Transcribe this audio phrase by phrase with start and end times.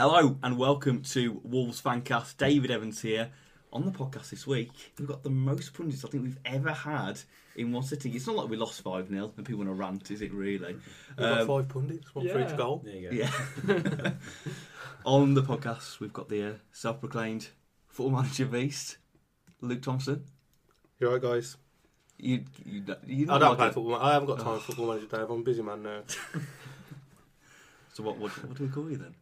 [0.00, 2.38] Hello and welcome to Wolves Fancast.
[2.38, 3.28] David Evans here.
[3.70, 7.20] On the podcast this week, we've got the most pundits I think we've ever had
[7.54, 8.14] in one sitting.
[8.14, 10.76] It's not like we lost 5 0 and people want to rant, is it really?
[10.76, 12.82] We've got Um, five pundits, one for each goal.
[12.86, 13.30] Yeah.
[15.04, 17.48] On the podcast, we've got the uh, self proclaimed
[17.86, 18.96] football manager beast,
[19.60, 20.24] Luke Thompson.
[20.98, 21.58] You alright, guys?
[22.16, 23.74] You, you, you I not don't like play it.
[23.74, 23.96] football.
[23.96, 25.28] I haven't got time for football manager, Dave.
[25.28, 26.00] I'm a busy man now.
[27.92, 29.16] So, what, what, what do we call you then?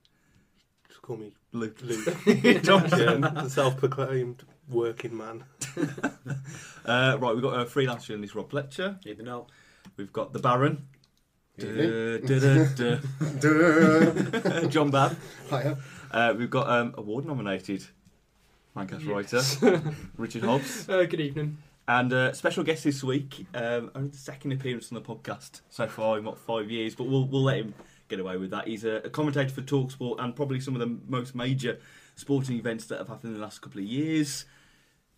[1.08, 1.78] Just call me Luke.
[1.82, 2.04] Luke.
[2.62, 3.22] Thompson.
[3.22, 5.44] yeah, the self-proclaimed working man.
[6.84, 8.98] Uh, right, we've got a freelance journalist, Rob Fletcher.
[9.04, 9.46] Even though
[9.98, 10.86] We've got the Baron.
[11.58, 12.98] Duh, duh, duh,
[13.38, 14.66] duh.
[14.68, 15.14] Jon Babb.
[15.50, 15.76] Hiya.
[16.10, 17.84] Uh, we've got um, award nominated
[18.74, 19.42] Fancast writer
[20.16, 20.88] Richard Hobbs.
[20.88, 21.58] Uh, good evening.
[21.86, 25.88] And uh, special guest this week, um, only the second appearance on the podcast so
[25.88, 27.74] far in what five years, but we'll we'll let him
[28.08, 28.66] get away with that.
[28.66, 31.78] He's a, a commentator for Talksport and probably some of the most major
[32.16, 34.44] sporting events that have happened in the last couple of years.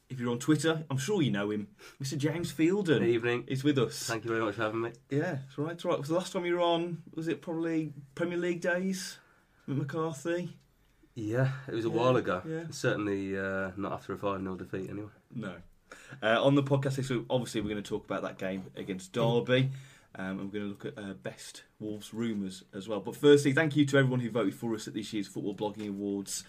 [0.09, 1.69] If you're on Twitter, I'm sure you know him,
[2.03, 2.19] Mr.
[2.19, 2.84] James Fielden.
[2.99, 3.45] Good evening.
[3.47, 4.03] is with us.
[4.09, 4.91] Thank you very much for having me.
[5.09, 5.73] Yeah, it's right.
[5.73, 5.99] It's right.
[5.99, 7.03] Was the last time you were on?
[7.15, 9.19] Was it probably Premier League days?
[9.69, 10.57] McCarthy?
[11.15, 12.43] Yeah, it was a Yeah, while ago.
[12.47, 12.65] yeah.
[12.71, 15.09] Certainly uh, not after a 5 0 defeat, anyway.
[15.34, 15.55] No.
[16.22, 19.12] Uh, on the podcast this week, obviously, we're going to talk about that game against
[19.12, 19.71] Derby.
[20.16, 23.00] Um, and we're going to look at uh, best Wolves rumours as well.
[23.00, 25.88] But firstly, thank you to everyone who voted for us at this year's Football Blogging
[25.88, 26.44] Awards.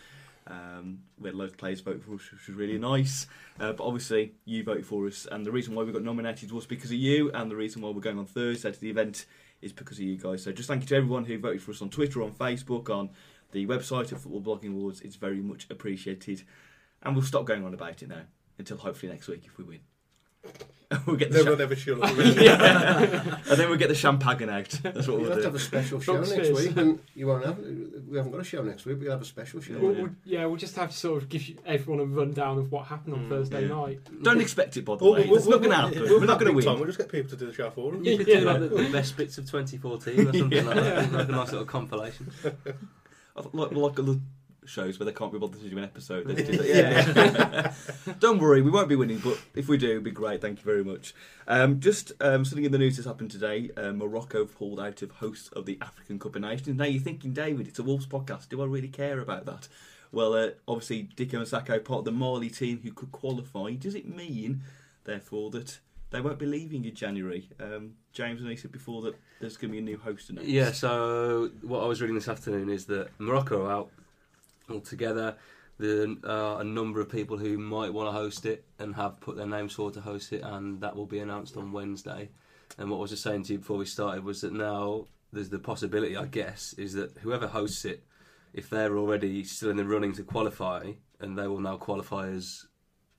[0.47, 3.27] Um, we had loads of players vote for us, which was really nice.
[3.59, 6.65] Uh, but obviously, you voted for us, and the reason why we got nominated was
[6.65, 9.25] because of you, and the reason why we're going on Thursday to the event
[9.61, 10.43] is because of you guys.
[10.43, 13.11] So just thank you to everyone who voted for us on Twitter, on Facebook, on
[13.51, 15.01] the website of Football Blogging Awards.
[15.01, 16.43] It's very much appreciated,
[17.03, 18.23] and we'll stop going on about it now
[18.57, 19.79] until hopefully next week if we win.
[21.05, 21.99] we'll get the No cha- one ever should.
[22.01, 24.69] and then we'll get the champagne out.
[24.83, 26.67] That's what We'll we'll have to have a special show Front next stairs.
[26.67, 26.77] week.
[26.77, 27.57] And you won't have.
[27.59, 28.97] We haven't got a show next week.
[28.99, 29.77] We'll have a special show.
[29.79, 32.71] We'll, we'll, yeah, we'll just have to sort of give you, everyone a rundown of
[32.71, 33.75] what happened on Mm, Thursday yeah.
[33.75, 33.99] night.
[34.23, 35.27] Don't expect it, by the We'll- way.
[35.27, 36.01] we'll- It's not going to we'll- happen.
[36.03, 36.77] we'll We're not going to win.
[36.77, 37.99] We'll just get people to do the show for us.
[38.03, 38.39] You could Yeah.
[38.41, 41.11] do like the, the best bits of 2014 or something like that.
[41.13, 42.31] Like a nice little compilation.
[42.45, 44.19] I Like, like the
[44.65, 46.27] shows where they can't be bothered to do an episode.
[46.27, 47.75] They just do that.
[48.07, 48.13] yeah.
[48.19, 50.41] Don't worry, we won't be winning, but if we do, it'd be great.
[50.41, 51.13] Thank you very much.
[51.47, 53.71] Um, just um, something in the news has happened today.
[53.75, 56.77] Uh, Morocco pulled out of host of the African Cup of Nations.
[56.77, 58.49] Now you're thinking, David, it's a Wolves podcast.
[58.49, 59.67] Do I really care about that?
[60.11, 63.71] Well, uh, obviously, Dicko and Sako part of the Mali team who could qualify.
[63.71, 64.61] Does it mean,
[65.05, 65.79] therefore, that
[66.11, 67.49] they won't be leaving in January?
[67.59, 70.49] Um, James and I said before that there's going to be a new host announced.
[70.49, 73.91] Yeah, so what I was reading this afternoon is that Morocco are out
[74.71, 75.35] altogether.
[75.77, 79.35] There are a number of people who might want to host it and have put
[79.35, 82.29] their names forward to host it, and that will be announced on Wednesday.
[82.77, 85.49] And what I was just saying to you before we started was that now there's
[85.49, 88.03] the possibility, I guess, is that whoever hosts it,
[88.53, 92.67] if they're already still in the running to qualify, and they will now qualify as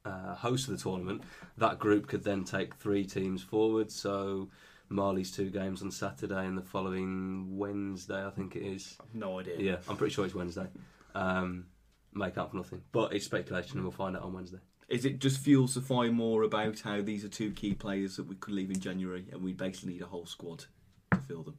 [0.04, 1.22] uh, host of the tournament,
[1.56, 3.90] that group could then take three teams forward.
[3.90, 4.50] So
[4.88, 8.96] Mali's two games on Saturday and the following Wednesday, I think it is.
[9.00, 9.56] I've no idea.
[9.58, 10.66] Yeah, I'm pretty sure it's Wednesday.
[11.14, 11.66] Um,
[12.14, 14.58] make up for nothing, but it's speculation, and we'll find out on Wednesday.
[14.88, 18.24] Is it just fuels the fire more about how these are two key players that
[18.24, 20.66] we could leave in January and we basically need a whole squad
[21.12, 21.56] to fill them?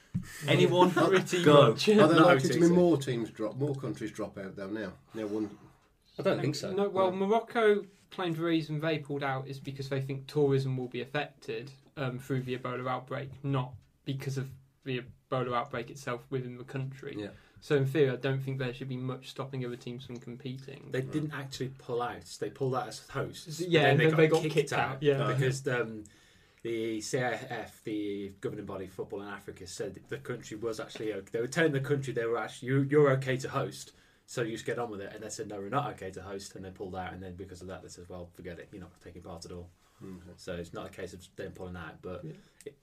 [0.48, 0.90] Anyone?
[0.90, 1.70] Pretty Go.
[1.70, 1.88] much.
[1.88, 4.92] Are there No, likely to be more teams drop, more countries drop out though now?
[5.14, 5.50] Now one.
[6.18, 6.72] I don't think so.
[6.72, 10.88] No, well, Morocco claimed the reason they pulled out is because they think tourism will
[10.88, 13.72] be affected um, through the Ebola outbreak, not
[14.04, 14.48] because of
[14.84, 17.16] the Ebola outbreak itself within the country.
[17.18, 17.28] Yeah.
[17.62, 20.88] So in theory, I don't think there should be much stopping other teams from competing.
[20.90, 22.24] They didn't actually pull out.
[22.40, 23.60] They pulled out as hosts.
[23.60, 25.28] Yeah, and then they got kicked out, yeah.
[25.28, 26.02] because um,
[26.64, 31.28] the CAF, the governing body for football in Africa, said the country was actually okay.
[31.30, 33.92] They were telling the country they were actually you, you're okay to host,
[34.26, 35.12] so you just get on with it.
[35.14, 37.12] And they said no, we're not okay to host, and they pulled out.
[37.12, 38.70] And then because of that, they said, well, forget it.
[38.72, 39.68] You're not taking part at all.
[40.36, 42.32] So it's not a case of them pulling out, but Yeah.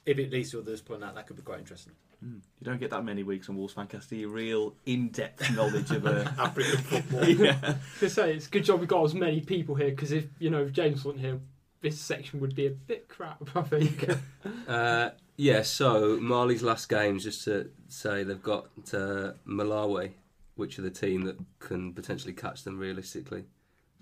[0.06, 1.92] if it leads to others pulling out, that could be quite interesting.
[2.26, 2.42] Mm.
[2.60, 4.10] You don't get that many weeks on Wolves Fancast.
[4.10, 4.30] do you?
[4.30, 7.26] real in-depth knowledge of uh, African football.
[7.28, 7.76] yeah.
[8.00, 10.50] to say it's a good job we got as many people here because if you
[10.50, 11.40] know if James wasn't here,
[11.82, 13.56] this section would be a bit crap.
[13.56, 14.10] I think.
[14.68, 20.12] Uh, yeah, so Mali's last games, just to say, they've got uh, Malawi,
[20.56, 23.46] which are the team that can potentially catch them realistically.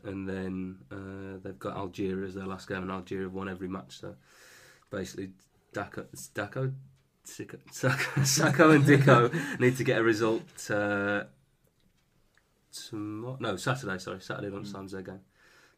[0.03, 3.67] And then uh, they've got Algeria as their last game, and Algeria have won every
[3.67, 3.99] match.
[3.99, 4.15] So
[4.89, 5.29] basically,
[5.73, 6.27] Dako, it's
[7.27, 9.29] Dako, Siko, Sako, Sako and Dico
[9.59, 10.41] need to get a result
[10.71, 11.23] uh,
[12.71, 13.37] tomorrow.
[13.39, 14.21] No, Saturday, sorry.
[14.21, 15.21] Saturday lunchtime's their game.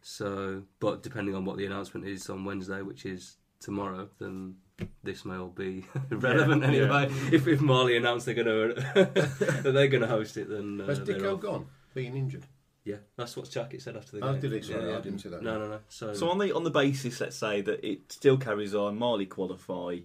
[0.02, 4.56] So, but depending on what the announcement is on Wednesday, which is tomorrow, then
[5.04, 7.08] this may all be irrelevant Yeah, anyway.
[7.34, 11.30] If if Mali announce they're gonna that they're gonna host it, then uh, Has they're
[11.30, 11.42] off.
[11.42, 11.68] gone?
[11.94, 12.46] Being injured?
[12.86, 14.42] Yeah, that's what Jackett said after the Oh, game.
[14.42, 14.62] did he?
[14.62, 15.44] Sorry, Yeah, I didn't see that.
[15.44, 15.80] No, no, no.
[15.90, 19.26] So, So on the on the basis, let's say that it still carries on, Mali
[19.26, 19.98] qualify.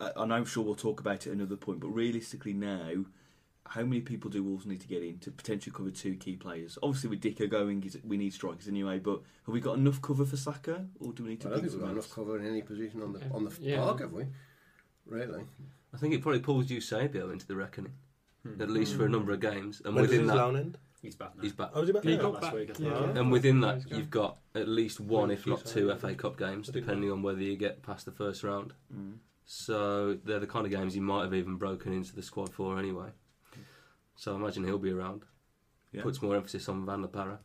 [0.00, 1.80] Uh, and I'm sure we'll talk about it at another point.
[1.80, 3.04] But realistically, now,
[3.66, 6.78] how many people do Wolves need to get in to potentially cover two key players?
[6.82, 8.98] Obviously, with Dicko going, is- we need strikers anyway.
[9.00, 11.48] But have we got enough cover for Sako, or do we need to?
[11.48, 13.52] I don't think we've got someone enough cover in any position on the on the
[13.60, 13.78] Yeah.
[13.78, 14.26] park, have we?
[15.06, 15.44] Really?
[15.92, 17.92] I think it probably pulls Eusebio into the reckoning,
[18.44, 18.60] Hmm.
[18.62, 19.80] at least for a number of games.
[19.84, 20.78] And When does within his that, end?
[21.00, 21.42] He's back now.
[21.42, 21.70] he's back.
[21.74, 22.22] Oh, is he back He now?
[22.22, 23.18] got last back, week, I yeah.
[23.20, 27.10] And within that, you've got at least one, if not two, FA Cup games, depending
[27.10, 28.74] on whether you get past the first round.
[28.94, 29.14] Mm.
[29.50, 32.78] So they're the kind of games he might have even broken into the squad for
[32.78, 33.08] anyway.
[34.14, 35.22] So I imagine he'll be around.
[35.90, 36.02] Yeah.
[36.02, 37.38] Puts more emphasis on Van La Parra.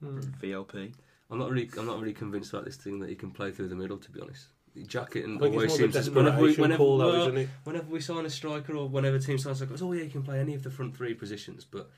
[0.00, 0.40] Mm.
[0.40, 0.94] VLP.
[1.32, 3.66] I'm not really, I'm not really convinced about this thing that he can play through
[3.66, 3.98] the middle.
[3.98, 4.46] To be honest,
[4.86, 7.32] Jackett and always it's more of a seems to whenever we, desperation whenever, call, though,
[7.32, 10.22] well, whenever we sign a striker or whenever team signs like, oh yeah, he can
[10.22, 11.64] play any of the front three positions.
[11.64, 11.90] But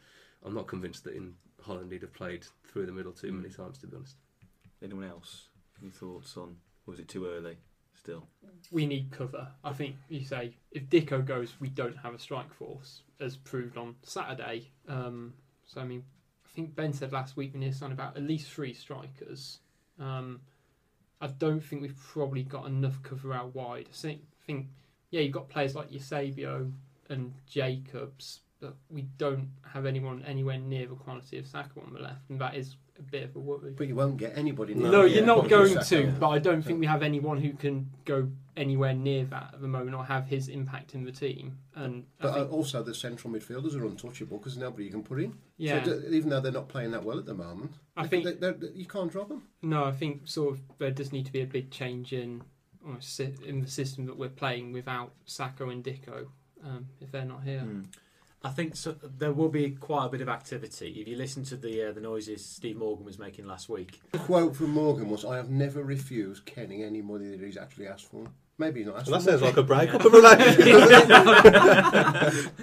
[0.42, 3.76] I'm not convinced that in Holland he'd have played through the middle too many times.
[3.78, 4.16] To be honest.
[4.82, 5.48] Anyone else?
[5.82, 6.56] Any thoughts on?
[6.86, 7.58] Or was it too early?
[7.98, 8.26] Still.
[8.70, 9.48] we need cover.
[9.64, 13.76] I think you say if Dicko goes, we don't have a strike force, as proved
[13.76, 14.70] on Saturday.
[14.88, 15.34] Um,
[15.66, 16.04] so I mean,
[16.44, 19.58] I think Ben said last week we need to sign about at least three strikers.
[19.98, 20.40] Um,
[21.20, 23.88] I don't think we've probably got enough cover out wide.
[23.90, 23.94] I
[24.46, 24.66] think,
[25.10, 26.70] yeah, you've got players like Eusebio
[27.08, 32.00] and Jacobs, but we don't have anyone anywhere near the quality of Sako on the
[32.00, 33.72] left, and that is a bit of a worry.
[33.76, 34.75] But you won't get anybody.
[34.75, 36.02] near No, the you're not going of Sako.
[36.06, 39.60] to, but I don't think we have anyone who can go anywhere near that at
[39.60, 41.58] the moment or have his impact in the team.
[41.75, 45.20] And But uh, think, also the central midfielders are untouchable because nobody you can put
[45.20, 45.34] in.
[45.58, 48.25] yeah, So even though they're not playing that well at the moment, I they- think-
[48.40, 49.43] they- they're- you can't drop them.
[49.62, 52.43] no, I think sort of there does need to be a big change in
[53.44, 56.28] in the system that we're playing without Sako and Dicko
[56.64, 57.60] um, if they're not here.
[57.66, 57.87] Mm.
[58.44, 60.94] I think so, there will be quite a bit of activity.
[61.00, 64.19] If you listen to the uh, the noises Steve Morgan was making last week, The
[64.19, 68.10] quote from Morgan was, "I have never refused Kenny any money that he's actually asked
[68.10, 68.26] for.
[68.58, 72.52] Maybe he's not asked Well, that sounds like a breakup of relationship.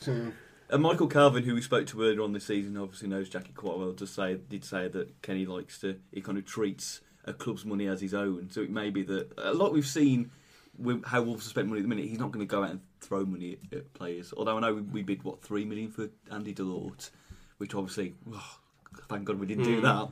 [0.00, 0.32] So,
[0.70, 3.76] And Michael Calvin, who we spoke to earlier on this season, obviously knows Jackie quite
[3.76, 3.92] well.
[3.92, 7.86] Does say did say that Kenny likes to he kind of treats a club's money
[7.86, 8.48] as his own.
[8.50, 10.30] So it may be that a lot we've seen
[10.78, 12.06] with how Wolves spend money at the minute.
[12.06, 14.32] He's not going to go out and throw money at, at players.
[14.36, 17.10] Although I know we, we bid what three million for Andy Delort,
[17.58, 18.14] which obviously.
[18.32, 18.56] oh,
[19.08, 20.08] Thank God we didn't do that.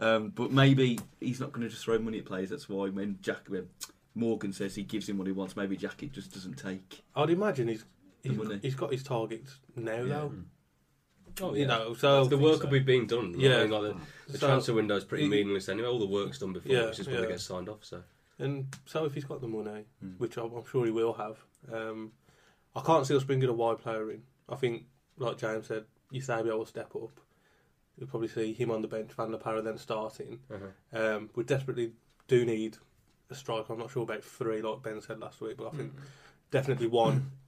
[0.00, 2.50] Um, but maybe he's not going to just throw money at players.
[2.50, 3.68] That's why when Jack when
[4.16, 7.04] Morgan says he gives him what he wants, maybe Jackie just doesn't take.
[7.14, 7.84] I'd imagine he's
[8.24, 8.58] he's, money.
[8.60, 10.32] he's got his targets now though.
[11.40, 13.34] Oh, You know, so the work will be being done.
[13.38, 13.62] Yeah.
[13.64, 13.96] Yeah, like the,
[14.32, 15.88] the So- transfer window is pretty He- meaningless anyway.
[15.88, 17.22] All the work's done before, Yeah, which is when yeah.
[17.22, 17.84] they get signed off.
[17.84, 18.02] So
[18.40, 20.18] And so if he's got the money, Mm.
[20.18, 21.36] which I'm, I'm sure he will have,
[21.72, 22.12] um,
[22.76, 24.22] I can't see us bringing a wide player in.
[24.48, 24.84] I think,
[25.18, 27.18] like James said, Eusebio will step up.
[27.98, 30.38] You'll probably see him on the bench, Van La Parra then starting.
[30.92, 31.92] Um, we desperately
[32.28, 32.76] do need
[33.30, 33.72] a striker.
[33.72, 35.92] I'm not sure about three, like Ben said last week, but I think
[36.50, 37.30] definitely one.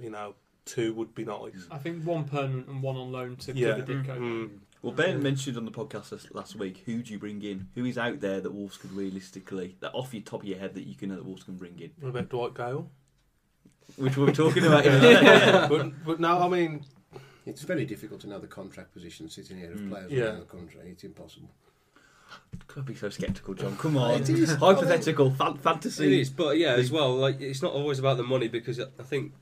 [0.00, 1.68] You know, two would be nice.
[1.70, 3.78] I think one permanent and one on loan to Yeah.
[3.78, 4.18] cover Dicko.
[4.18, 4.50] Mm.
[4.82, 7.68] Well, Ben mentioned on the podcast last- last week, who do you bring in?
[7.76, 10.74] Who is out there that Wolves could realistically, that off your top of your head,
[10.74, 11.92] that you can know that Wolves can bring in?
[12.00, 12.90] What about Dwight Gayle?
[13.96, 14.84] Which we're talking about.
[15.02, 15.66] yeah.
[15.68, 16.84] but, but no, I mean,
[17.46, 19.90] It's very difficult to know the contract position sitting here of Mm.
[19.90, 20.24] players Yeah.
[20.24, 20.80] around the country.
[20.86, 21.50] It's impossible.
[22.66, 23.76] Could be so sceptical, Jon.
[23.76, 24.54] Come on, It is.
[24.66, 26.06] hypothetical fan- fantasy.
[26.06, 29.02] It is, but yeah, as well, like it's not always about the money because I
[29.02, 29.32] think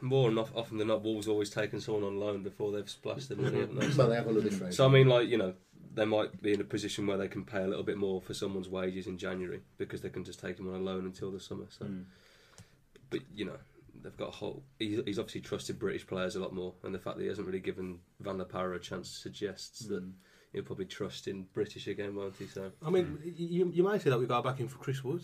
[0.00, 3.28] more and of- often than not, Wolves always taken someone on loan before they've splashed
[3.28, 3.88] the money, haven't they?
[3.96, 4.74] Well, they have under the trade.
[4.74, 5.52] So I mean, like you know,
[5.94, 8.32] they might be in a position where they can pay a little bit more for
[8.34, 11.38] someone's wages in January because they can just take them on a loan until the
[11.40, 11.66] summer.
[11.68, 12.04] So, Mm.
[13.10, 13.58] but you know,
[14.02, 14.62] they've got a whole.
[14.78, 17.46] He's, he's obviously trusted British players a lot more, and the fact that he hasn't
[17.46, 20.12] really given Van La Parra a chance suggests that Mm.
[20.52, 22.46] he'll probably trust in British again, won't he?
[22.46, 25.22] So I mean, you, you might say that we got back in for Chris Wood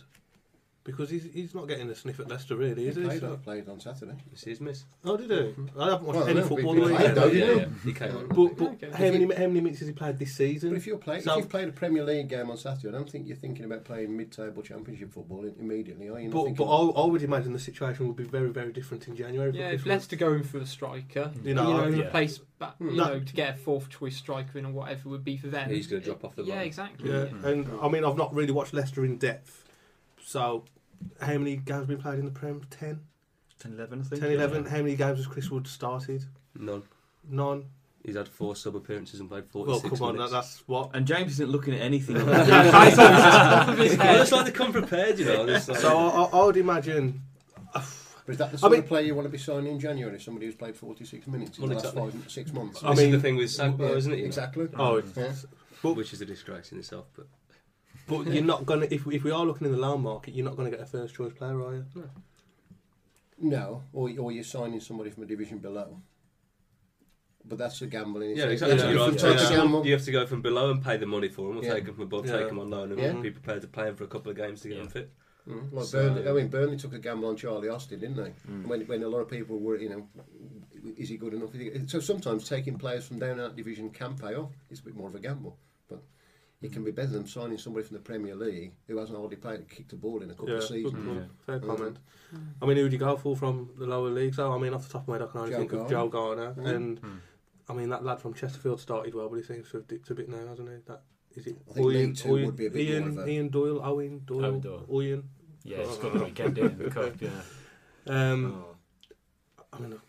[0.86, 3.02] because he's he's not getting a sniff at Leicester, really, he is he?
[3.02, 4.12] played, So- on, played on Saturday.
[4.30, 4.84] you see his miss.
[5.04, 5.36] oh, did he?
[5.78, 7.14] I haven't watched Well, any football we- all we week.
[7.14, 8.28] though, yeah, yeah, he came on.
[8.28, 8.90] But, but Okay.
[8.92, 10.70] how many how many minutes has he played this season?
[10.70, 12.92] But if you're playing, So- if you've played a Premier League game on Saturday, I
[12.92, 16.30] don't think you're thinking about playing mid-table Championship football immediately, are you?
[16.30, 19.50] But, but I, I would imagine the situation would be very, very different in January.
[19.52, 19.90] for Yeah, Chris if Wood.
[19.92, 22.06] Leicester going for a striker, You you know, know, yeah.
[22.06, 22.96] replace, ba- you Hmm.
[22.96, 25.68] know, to get a fourth choice striker in or whatever would be for them.
[25.70, 26.66] He's gonna drop off the Yeah, line.
[26.66, 27.10] exactly.
[27.10, 27.48] Yeah, yeah.
[27.48, 29.64] and I mean, I've not really watched Leicester in depth.
[30.22, 30.64] So,
[31.20, 32.62] how many games have been played in the Prem?
[32.70, 33.00] 10?
[33.58, 34.22] 10, 11, I think.
[34.22, 34.64] 10, 11?
[34.66, 36.24] How many games has Chris Wood started?
[36.54, 36.82] None.
[37.28, 37.64] None.
[38.04, 40.32] He's had four sub appearances and played Well, 46 come on, that, minutes.
[40.32, 40.90] that's what.
[40.94, 42.14] And James isn't looking at anything.
[42.26, 45.46] well, it's like they come prepared, you know.
[45.46, 47.22] It's like- So, I, I, I would imagine.
[47.72, 47.82] but
[48.28, 50.20] is that the sort mean- of player you want to be signing in January?
[50.20, 52.12] Somebody who's played 46 minutes in Well, the last exactly.
[52.12, 52.84] five, six months.
[52.84, 54.16] I this mean- is the thing with Sagbo, Yeah, isn't it?
[54.16, 54.26] you know?
[54.26, 54.68] Exactly.
[54.76, 55.32] Oh, it's, Yeah.
[55.92, 57.26] Which is a disgrace in itself, but
[58.08, 58.86] but you're not gonna.
[58.90, 61.14] If, if we are looking in the loan market, you're not gonna get a first
[61.14, 61.84] choice player, are you?
[63.38, 66.00] No, or, or you're signing somebody from a division below.
[67.48, 68.74] But that's a gamble in yeah, exactly.
[68.76, 69.86] It's a You, different have type to, gamble.
[69.86, 71.74] you have to go from below and pay the money for them, or Yeah.
[71.74, 72.38] take them from above, Yeah.
[72.38, 73.12] take them on loan, and Yeah.
[73.20, 75.10] be prepared to play them for a couple of games to get them fit.
[75.46, 78.32] Mm, Like So- Burnley, I mean, Burnley took a gamble on Charlie Austin, didn't they?
[78.50, 78.66] Mm.
[78.66, 80.08] When, when a lot of people were, you know,
[80.96, 81.50] is he good enough?
[81.88, 84.50] So sometimes taking players from down in that division can pay off.
[84.70, 85.65] It's a bit more of a gamble, but
[86.62, 89.60] it can be better than signing somebody from the Premier League who hasn't already played
[89.60, 90.94] and kicked a ball in a couple Yeah, of seasons.
[91.06, 91.18] point.
[91.18, 91.24] Yeah.
[91.44, 91.66] fair Mm.
[91.66, 91.98] comment.
[92.62, 94.38] I mean, who would you go for from the lower leagues?
[94.38, 95.88] Oh, I mean, off the top of my head, I can only Joe think of
[95.90, 96.66] Joe Garner, Mm.
[96.74, 97.00] and
[97.68, 100.14] I mean that lad from Chesterfield started well, but he seems to have dipped a
[100.14, 100.76] bit now, hasn't he?
[100.86, 101.02] That
[101.34, 101.56] is it.
[101.70, 104.24] I think League Two would be a bit Ian, more of a- Ian Doyle, Eoin
[104.26, 105.02] Doyle, Eoin Doyle.
[105.02, 105.28] Ian.
[105.64, 107.20] Yeah, it's got the weekend in the cup.
[107.20, 107.30] Yeah.
[108.08, 108.76] Um, Oh.
[109.72, 110.00] I mean,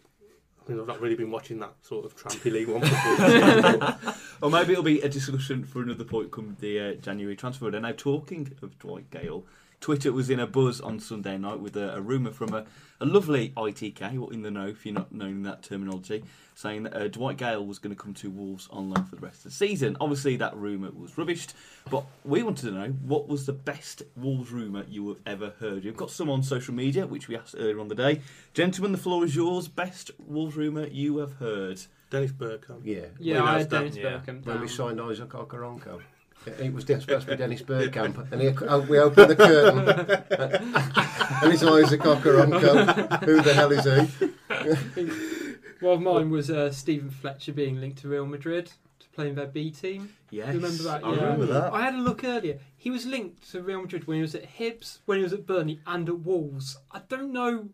[0.68, 2.84] Mean, I've not really been watching that sort of trampy League One
[4.42, 7.70] or maybe it'll be a discussion for another point come the uh, January transfer.
[7.70, 9.46] And now, talking of Dwight Gayle,
[9.80, 12.66] Twitter was in a buzz on Sunday night with a, a rumour from a,
[13.00, 16.24] a lovely ITK, or in the know if you're not knowing that terminology,
[16.56, 19.22] saying that uh, Dwight Gayle was going to come to Wolves on loan for the
[19.22, 19.96] rest of the season.
[20.02, 21.54] Obviously, that rumour was rubbished,
[21.92, 25.84] but we wanted to know what was the best Wolves rumour you have ever heard.
[25.84, 28.22] You've got some on social media, which we asked earlier on the day.
[28.56, 29.68] Gentlemen, the floor is yours.
[29.68, 31.80] Best Wolves rumour you have heard.
[32.10, 32.82] Dennis Bergkamp.
[32.84, 33.06] Yeah.
[33.20, 34.18] Yeah, Well, I that's had Dennis done, yeah.
[34.20, 34.76] Bergkamp When we down.
[34.76, 36.02] signed Isaac Okoronkwo.
[36.46, 38.50] It was supposed to be Dennis Bergkamp, and he,
[38.90, 39.80] we opened the curtain,
[41.44, 43.24] and it's Isaac Okoronkwo.
[43.26, 45.44] Who the hell is he?
[45.82, 49.46] Well, mine was uh, Steven Fletcher being linked to Real Madrid to play in their
[49.46, 50.12] B team.
[50.32, 51.06] Yes, Remember that?
[51.06, 51.22] I Yeah.
[51.22, 51.72] remember that.
[51.72, 52.58] I had a look earlier.
[52.76, 55.46] He was linked to Real Madrid when he was at Hibs, when he was at
[55.46, 56.78] Burnley, and at Wolves.
[56.92, 57.70] I don't know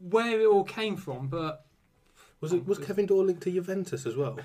[0.00, 1.64] where it all came from, but
[2.40, 4.40] Was it was Kevin Doyle linked to Juventus as well?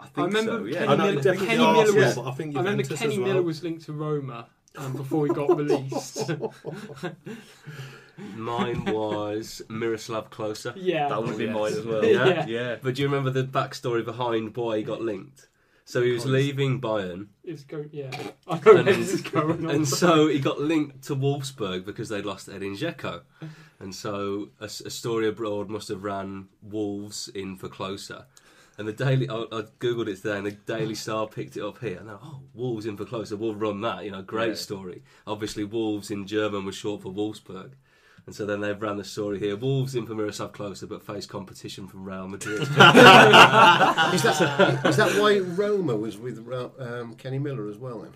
[0.00, 0.78] I think I remember so, yeah.
[0.80, 3.14] Kenny I know Miller- Kenny Arsenal, Miller was- but I think I remember Juventus Kenny
[3.14, 3.28] as well.
[3.28, 4.46] Miller was linked to Roma
[4.76, 6.30] um, before he got released.
[8.36, 10.72] Mine was Miroslav Klose.
[10.76, 11.08] yeah.
[11.08, 11.56] That would have been yes.
[11.56, 12.04] mine as well.
[12.04, 12.26] Yeah.
[12.26, 12.76] Yeah, yeah.
[12.80, 15.48] But do you remember the backstory behind why he got linked?
[15.86, 18.10] So he was leaving Bayern, It's go- yeah.
[18.46, 19.70] I know where And- this is going on.
[19.70, 23.22] and so he got linked to Wolfsburg because they'd lost Edin Dzeko.
[23.80, 28.24] And so a story abroad must have ran Wolves in for Klose.
[28.76, 31.78] And the Daily, I, I googled it today, and the Daily Star picked it up
[31.78, 31.98] here.
[31.98, 34.04] And they're, oh, Wolves in for Klose, we'll run that.
[34.04, 34.54] You know, great Yeah.
[34.54, 35.02] story.
[35.26, 37.72] Obviously, Wolves in German was short for Wolfsburg.
[38.26, 39.54] And so then they've ran the story here.
[39.54, 42.62] Wolves in for Miroslav Klose, but face competition from Real Madrid.
[42.68, 46.38] Is that, is that why Roma was with
[46.80, 48.12] um, Kenny Miller as well then?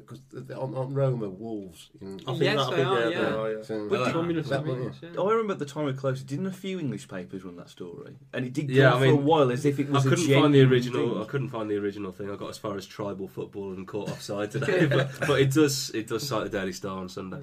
[0.00, 1.90] Because the- the- on, on Roma, Wolves.
[2.00, 3.20] In, I think Yes, that, I they think, are, yeah, yeah.
[3.20, 3.62] they are, yeah.
[3.62, 5.08] so- With Well, Romulus that and yeah.
[5.16, 7.70] Oh, I remember at the time of Klose, didn't a few English papers run that
[7.70, 8.16] story?
[8.32, 10.10] And it did go Yeah, I on for a while as if it was a
[10.10, 11.14] couldn't find the original.
[11.14, 11.22] thing.
[11.22, 12.30] I couldn't find the original thing.
[12.30, 15.90] I got as far as tribal football and caught offside today, but, but it does
[15.94, 17.40] it does cite the Daily Star on Sunday.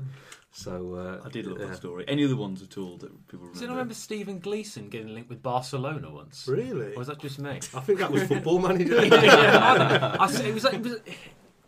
[0.55, 1.65] So uh, I did love yeah.
[1.65, 2.05] that story.
[2.07, 3.53] Any other ones at all that people remember?
[3.53, 6.48] Does anyone remember Stephen Gleeson getting linked with Barcelona once?
[6.48, 6.93] Really?
[6.93, 7.60] Or was that just me?
[7.74, 9.03] I think that was football manager.
[9.05, 9.57] yeah,
[10.19, 10.98] I, I, it was, it was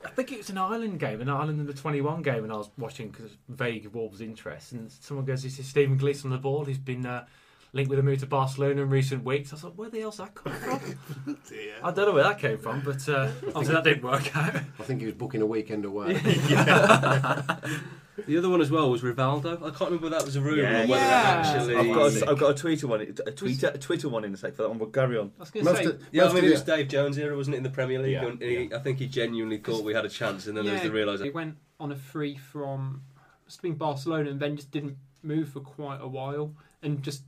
[0.05, 2.57] I think it was an Ireland game, an Ireland in the 21 game, and I
[2.57, 6.41] was watching because vague Wolves' interest, and someone goes, "This is Stephen Gleeson on the
[6.41, 6.65] ball.
[6.65, 7.25] He's been uh,
[7.73, 10.17] linked with a move to Barcelona in recent weeks." I was like, "Where the hell's
[10.17, 11.35] that come from?"
[11.83, 14.55] I don't know where that came from, but uh, obviously that didn't work out.
[14.55, 16.15] I think he was booking a weekend away.
[18.27, 19.57] The other one as well was Rivaldo.
[19.57, 20.83] I can't remember whether that was a rumour Yeah.
[20.83, 21.09] or whether Yeah.
[21.33, 21.75] that actually.
[21.75, 24.37] I've got a, I've got a Twitter one, a Twitter, a Twitter one in a
[24.37, 24.77] sec for that one.
[24.77, 25.31] But carry on.
[25.37, 26.75] I was going Most to say, of- yeah, I most mean of it was the-
[26.77, 28.11] Dave Jones era, wasn't it, in the Premier League?
[28.13, 30.73] Yeah, and he, I think he genuinely thought we had a chance, and then there
[30.75, 31.33] was the they realisation.
[31.33, 33.01] went on a free from
[33.45, 37.23] must have been Barcelona, and then just didn't move for quite a while, and just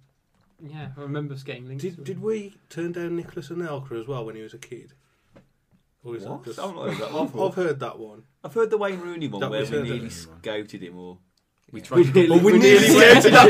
[0.65, 1.82] yeah, I remember us getting linked.
[1.82, 2.03] to Did, him.
[2.06, 4.94] did we turn down Nicolas Anelka as well when he was a kid?
[6.07, 6.43] Or is What?
[6.43, 6.59] that just...
[6.59, 7.39] I've heard that one I've.
[7.39, 8.23] I've heard that one.
[8.43, 10.11] I've heard the Wayne Rooney one That where was we heard nearly it.
[10.11, 11.17] scouted him, or
[11.71, 12.15] we We tried.
[12.15, 13.49] nearly, we we nearly nearly went to that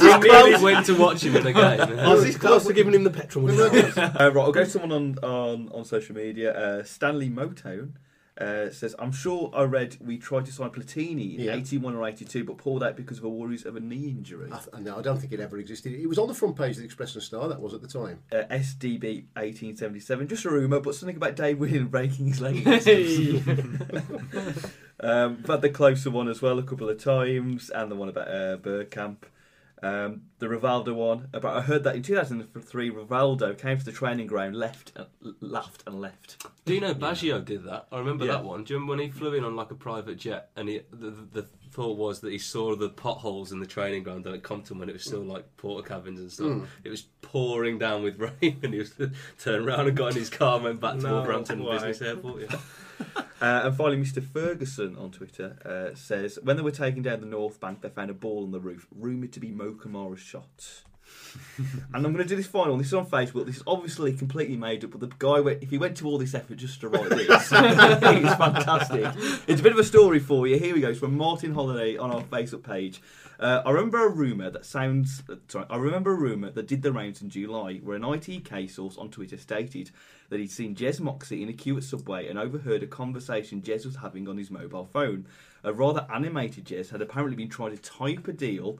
[0.00, 1.80] that we nearly went to watch him in the game.
[1.98, 4.92] I was this close to giving him the petrol uh, right, I'll go to someone
[4.92, 6.52] on, on, on social media.
[6.54, 7.92] Uh, Stanley Motown
[8.38, 11.54] uh, says, I'm sure I read we tried to sign Platini in Yeah.
[11.54, 14.50] 81 or 82, but pulled out because of a worries of a knee injury.
[14.52, 15.92] I, th- no, I don't think it ever existed.
[15.94, 17.48] It was on the front page of the Express and Star.
[17.48, 18.18] That was at the time.
[18.30, 22.64] Uh, SDB 1877, just a rumour, but something about Dave Whelan breaking his leg.
[24.98, 28.28] Um, but the Klose one as well, a couple of times, and the one about
[28.28, 29.18] uh, Bergkamp.
[29.82, 31.28] Um, the Rivaldo one.
[31.34, 35.04] About I heard that in 2003, Rivaldo came to the training ground, left, uh,
[35.40, 36.44] laughed, and left.
[36.64, 37.86] Do you know Baggio did that?
[37.92, 38.32] I remember Yeah.
[38.32, 38.64] that one.
[38.64, 41.10] Do you remember when he flew in on like a private jet and he, the,
[41.10, 44.42] the, the thought was that he saw the potholes in the training ground down at
[44.42, 46.68] Compton when it was still like porter cabins and stuff.
[46.82, 48.94] It was pouring down with rain and he was
[49.38, 51.62] turned around and got in his car and went back to No Wolverhampton.
[51.62, 52.42] Business Airport.
[52.50, 52.58] Yeah.
[53.38, 54.24] Uh, and finally, Mr.
[54.24, 58.10] Ferguson on Twitter uh, says when they were taking down the North Bank, they found
[58.10, 60.84] a ball on the roof, rumoured to be Mo Kamara's shot.
[61.58, 62.76] and I'm going to do this final.
[62.76, 63.46] This is on Facebook.
[63.46, 66.18] This is obviously completely made up, but the guy, went, if he went to all
[66.18, 69.12] this effort just to write this, it's fantastic.
[69.46, 70.58] It's a bit of a story for you.
[70.58, 70.90] Here we go.
[70.90, 73.02] It's from Martin Holiday on our Facebook page.
[73.38, 75.22] Uh, I remember a rumour that sounds.
[75.30, 78.70] uh, Sorry, I remember a rumour that did the rounds in July, where an ITK
[78.70, 79.90] source on Twitter stated
[80.30, 83.84] that he'd seen Jez Moxey in a queue at Subway and overheard a conversation Jez
[83.84, 85.26] was having on his mobile phone.
[85.64, 88.78] A rather animated Jez had apparently been trying to type a deal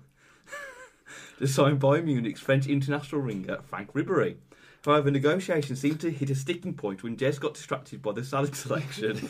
[1.38, 4.37] to sign Bayern Munich's French international ringer Franck Ribery.
[4.85, 8.55] However, negotiations seemed to hit a sticking point when Jez got distracted by the salad
[8.55, 9.29] selection.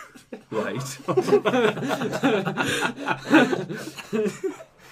[0.50, 0.98] right.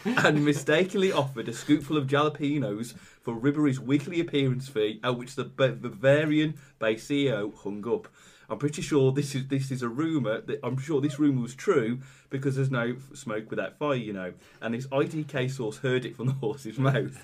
[0.24, 5.44] and mistakenly offered a scoopful of jalapenos for Ribery's weekly appearance fee, at which the
[5.44, 8.08] Bavarian-based CEO hung up.
[8.48, 10.40] I'm pretty sure this is this is a rumor.
[10.40, 14.32] That I'm sure this rumor was true because there's no smoke without fire, you know.
[14.60, 17.16] And this ITK source heard it from the horse's mouth.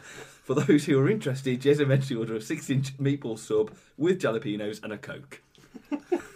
[0.45, 4.93] For those who are interested, Jez eventually ordered a six-inch meatball sub with jalapenos and
[4.93, 5.41] a coke.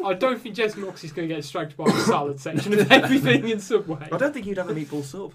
[0.04, 3.48] I don't think Jez Moxey's going to get distracted by the salad section of everything
[3.48, 4.08] in Subway.
[4.12, 5.32] I don't think he'd have a meatball sub.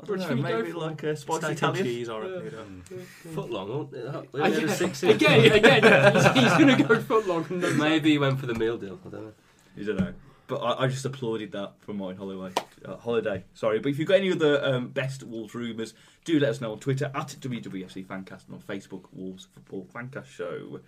[0.00, 0.78] I don't know, should we go maybe for?
[0.78, 1.84] like a spicy Steak and Italian.
[1.84, 2.82] cheese, I reckon.
[2.90, 3.06] you.
[3.34, 3.68] Footlong.
[3.68, 4.32] Wasn't it?
[4.32, 7.48] They had a yeah, six again, again, he's, he's going to go footlong.
[7.50, 8.98] and no- Maybe he went for the meal deal.
[9.06, 9.32] I don't know.
[9.76, 10.12] You don't know.
[10.48, 12.52] But I, I just applauded that from mine holiday.
[12.84, 13.78] Uh, holiday, sorry.
[13.78, 16.80] But if you've got any other um, best Wolves rumours, do let us know on
[16.80, 20.80] Twitter at WWFC Fancast and on Facebook Wolves Football Fancast Show.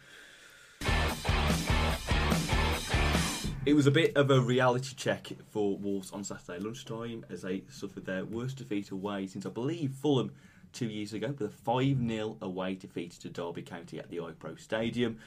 [3.67, 7.63] It was a bit of a reality check for Wolves on Saturday lunchtime as they
[7.71, 10.33] suffered their worst defeat away since I believe Fulham
[10.75, 14.61] two years ago with a 5 0 away defeat to Derby County at the iPro
[14.61, 15.19] Stadium.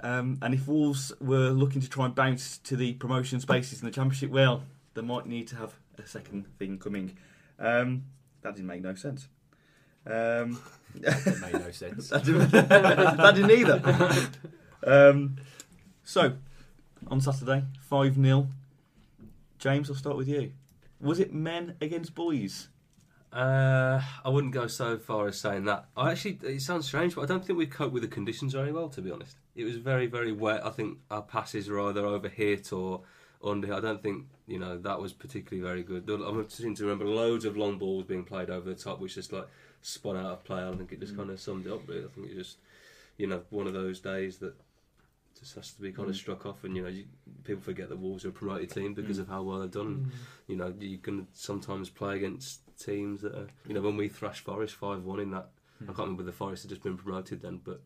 [0.00, 3.86] Um, and if Wolves were looking to try and bounce to the promotion spaces in
[3.86, 4.62] the Championship, well,
[4.94, 7.16] they might need to have a second thing coming.
[7.58, 8.04] Um,
[8.42, 9.26] that didn't make no sense.
[10.06, 10.62] Um,
[10.94, 12.08] It made no sense.
[12.10, 14.28] that, didn't, that didn't either.
[14.86, 15.38] Um,
[16.04, 16.34] so,
[17.06, 18.48] on Saturday, 5 0.
[19.58, 20.52] James, I'll start with you.
[21.00, 22.68] Was it men against boys?
[23.32, 25.86] Uh, I wouldn't go so far as saying that.
[25.96, 28.72] I actually, it sounds strange, but I don't think we coped with the conditions very
[28.72, 28.88] well.
[28.88, 30.64] To be honest, it was very, very wet.
[30.64, 33.02] I think our passes were either overhit or
[33.44, 33.74] under.
[33.74, 36.08] I don't think you know that was particularly very good.
[36.10, 39.32] I seem to remember loads of long balls being played over the top, which just
[39.32, 39.46] like
[39.82, 40.66] spun out of play.
[40.66, 41.86] I think it just kind of summed it up.
[41.86, 42.56] Really, I think it just
[43.18, 44.54] you know one of those days that
[45.38, 46.18] just has to be kind of mm.
[46.18, 47.04] struck off, and you know you,
[47.44, 49.22] people forget that Wolves are a promoted team because mm.
[49.22, 50.10] of how well they've done.
[50.10, 50.18] Mm.
[50.46, 54.44] You know you can sometimes play against teams that are you know when we thrashed
[54.44, 55.48] Forest five one in that.
[55.82, 57.80] I can't remember the Forest had just been promoted then, but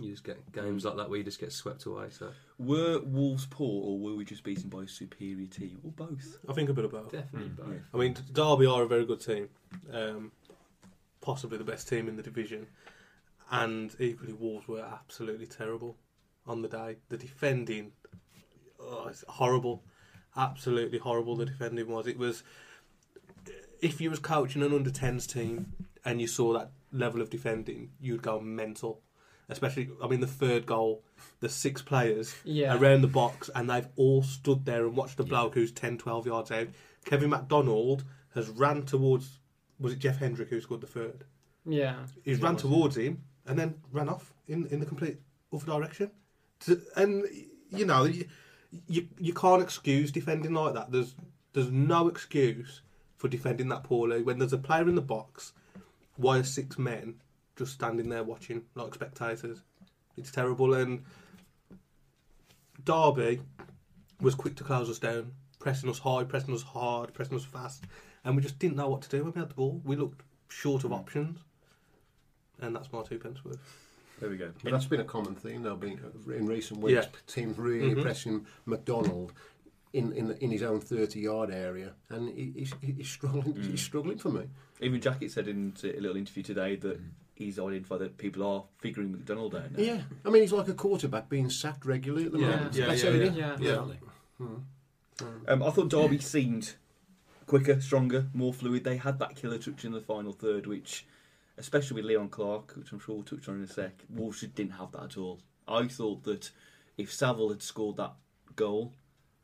[0.00, 2.06] you just get games like that where you just get swept away.
[2.10, 5.78] So Were Wolves poor or were we just beaten by a superior team?
[5.84, 6.38] Or both?
[6.48, 7.12] I think a bit of both.
[7.12, 7.80] Definitely both.
[7.94, 9.48] I mean, Derby are a very good team,
[9.92, 10.32] um,
[11.20, 12.66] possibly the best team in the division,
[13.50, 15.96] and equally Wolves were absolutely terrible
[16.48, 16.96] on the day.
[17.08, 17.92] The defending,
[18.80, 19.84] oh, it's horrible,
[20.36, 21.36] absolutely horrible.
[21.36, 22.06] The defending was.
[22.06, 22.42] It was.
[23.80, 25.72] If you was coaching an under 10s team
[26.04, 29.02] and you saw that level of defending, you'd go mental.
[29.48, 31.04] Especially, I mean, the third goal,
[31.40, 32.76] the six players Yeah.
[32.76, 36.26] around the box, and they've all stood there and watched the bloke who's 10, 12
[36.26, 36.68] yards out.
[37.04, 39.38] Kevin McDonald has ran towards.
[39.80, 41.24] Was it Jeff Hendrick who scored the third?
[41.64, 42.04] Yeah.
[42.24, 45.18] He's ran towards him and then ran off in, in the complete
[45.52, 46.10] other direction.
[46.60, 47.24] To, and
[47.70, 48.26] you know, you,
[48.88, 50.90] you you can't excuse defending like that.
[50.90, 51.14] There's
[51.52, 52.82] there's no excuse
[53.16, 55.52] for defending that poorly when there's a player in the box.
[56.16, 57.14] Why are six men
[57.56, 59.62] just standing there watching like spectators?
[60.16, 60.74] It's terrible.
[60.74, 61.04] And
[62.84, 63.40] Derby
[64.20, 67.84] was quick to close us down, pressing us high, pressing us hard, pressing us fast,
[68.24, 69.80] and we just didn't know what to do when we had the ball.
[69.84, 71.38] We looked short of options,
[72.60, 73.58] and that's my two pence worth.
[74.20, 74.50] There we go.
[74.62, 77.06] But that's been a common theme, though, being, in recent weeks.
[77.06, 77.18] Yeah.
[77.26, 78.02] Teams really Mhm.
[78.02, 79.32] pressing McDonald
[79.92, 83.54] in, in in his own 30 yard area, and he, he's, he's struggling.
[83.54, 83.70] Mm.
[83.70, 84.44] He's struggling for me.
[84.80, 87.00] Even Jackett said in a little interview today that
[87.34, 89.82] he's identified that people are figuring McDonald out now.
[89.82, 92.50] Yeah, I mean, he's like a quarterback being sacked regularly at the Yeah.
[92.50, 92.74] moment.
[92.74, 93.28] Yeah, That's yeah, how it yeah.
[93.30, 93.36] is.
[93.36, 93.54] Yeah.
[93.56, 93.98] Definitely.
[95.48, 96.74] Um, I thought Derby seemed
[97.46, 98.84] quicker, stronger, more fluid.
[98.84, 101.06] They had that killer touch in the final third, which,
[101.58, 104.54] especially with Leon Clarke, which I'm sure we'll touch on in a sec, Wolves just
[104.54, 105.40] didn't have that at all.
[105.66, 106.50] I thought that
[106.96, 108.12] if Saville had scored that
[108.56, 108.92] goal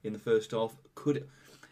[0.02, 1.28] in the first half, could it,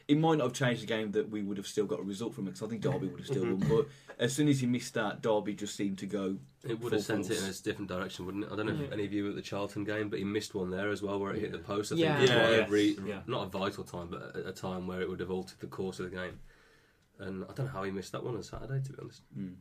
[0.09, 2.35] it might not have changed the game that we would have still got a result
[2.35, 3.59] from it because I think Derby would have still won.
[3.69, 3.87] But
[4.19, 6.37] as soon as he missed that, Derby just seemed to go.
[6.65, 8.51] It would have sent it in a different direction, wouldn't it?
[8.53, 10.55] I don't know if any of you were at the Charlton game, but he missed
[10.55, 11.93] one there as well where it hit the post.
[11.93, 12.19] I Yeah.
[12.19, 12.51] think it Yeah.
[12.51, 12.61] Yes.
[12.61, 13.23] every, Yeah.
[13.27, 15.99] not a vital time, but a, a time where it would have altered the course
[15.99, 16.39] of the game.
[17.19, 19.23] And I don't know how he missed that one on Saturday, to be honest.
[19.37, 19.55] Mm.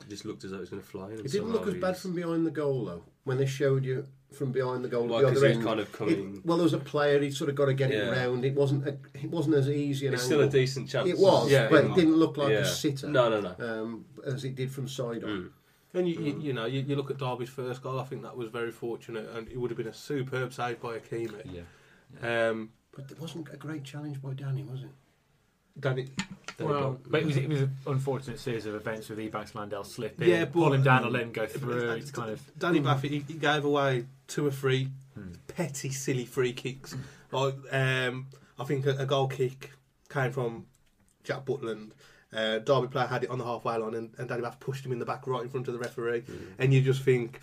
[0.00, 1.20] It just looked as though it was going to fly in.
[1.20, 4.50] It didn't look as bad from behind the goal, though, when they showed you from
[4.52, 5.62] behind the goal Well, at the 'cause other end.
[5.62, 7.90] kind of coming- It- well, there was a player, he sort of got to get
[7.92, 8.10] it Yeah.
[8.10, 8.44] round.
[8.44, 11.08] It wasn't a, it wasn't as easy an It's still a decent chance.
[11.08, 12.58] It was, Yeah, but it- it didn't look like yeah.
[12.58, 13.08] a sitter.
[13.08, 13.54] No, no, no.
[13.82, 15.30] Um, as it did from side on.
[15.30, 15.50] Mm.
[15.96, 18.00] And you, you, you know, you, you look at Derby's first goal.
[18.00, 20.98] I think that was very fortunate, and it would have been a superb save by
[20.98, 21.62] Ikeme.
[22.22, 22.48] Yeah.
[22.50, 24.88] Um, But it wasn't a great challenge by Danny, was it?
[25.78, 26.08] Danny,
[26.56, 29.84] There Well, but it was, it was an unfortunate series of events with Ebanks Landell
[29.84, 31.90] slipping, Yeah, but- pull him down and let him go through.
[31.92, 35.32] It's kind of Danny Baffett, he, he gave away two or three Hmm.
[35.46, 36.96] petty, silly free kicks.
[37.30, 38.26] Like, um,
[38.58, 39.70] I think a, a goal kick
[40.08, 40.66] came from
[41.22, 41.92] Jack Butland.
[42.32, 44.90] Uh, Derby player had it on the halfway line, and, and Danny Batth pushed him
[44.90, 46.24] in the back right in front of the referee.
[46.58, 47.40] And you just think,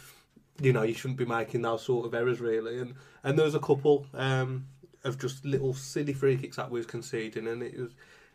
[0.61, 2.79] you know, you shouldn't be making those sort of errors, really.
[2.79, 4.67] And and there was a couple um,
[5.05, 7.91] of just little silly free kicks that we was conceding, and it was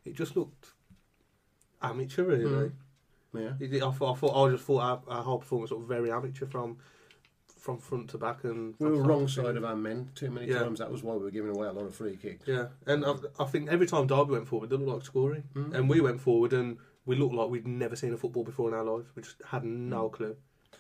[0.07, 0.73] it just looked
[1.83, 2.73] amateur, really.
[3.35, 3.51] Yeah.
[3.61, 6.79] I thought, I thought I just thought our, our whole performance looked very amateur from
[7.59, 10.61] from front to back, and We were wrong side of our men too many Yeah.
[10.61, 10.79] times.
[10.79, 12.47] That was why we were giving away a lot of free kicks.
[12.47, 15.75] Yeah, and I, I think every time Derby went forward, they looked like scoring, Mm.
[15.75, 18.75] and we went forward and we looked like we'd never seen a football before in
[18.75, 19.09] our lives.
[19.16, 20.37] We just had no clue.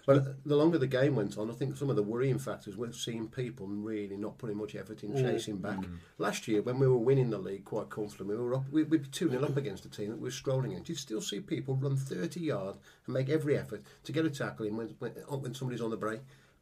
[0.06, 2.92] But the longer the game went on, I think some of the worrying factors were
[2.92, 5.20] seeing people really not putting much effort in Mm.
[5.20, 5.80] chasing back.
[6.18, 9.02] Last year, when we were winning the league quite comfortably, we were up, we, we'd
[9.02, 10.88] be 2 0 up against a team that we were strolling against.
[10.88, 14.64] You'd still see people run 30 yards and make every effort to get a tackle
[14.66, 16.20] in when, when, when somebody's on the break.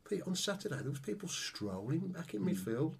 [0.08, 2.94] But on Saturday, there was people strolling back in midfield.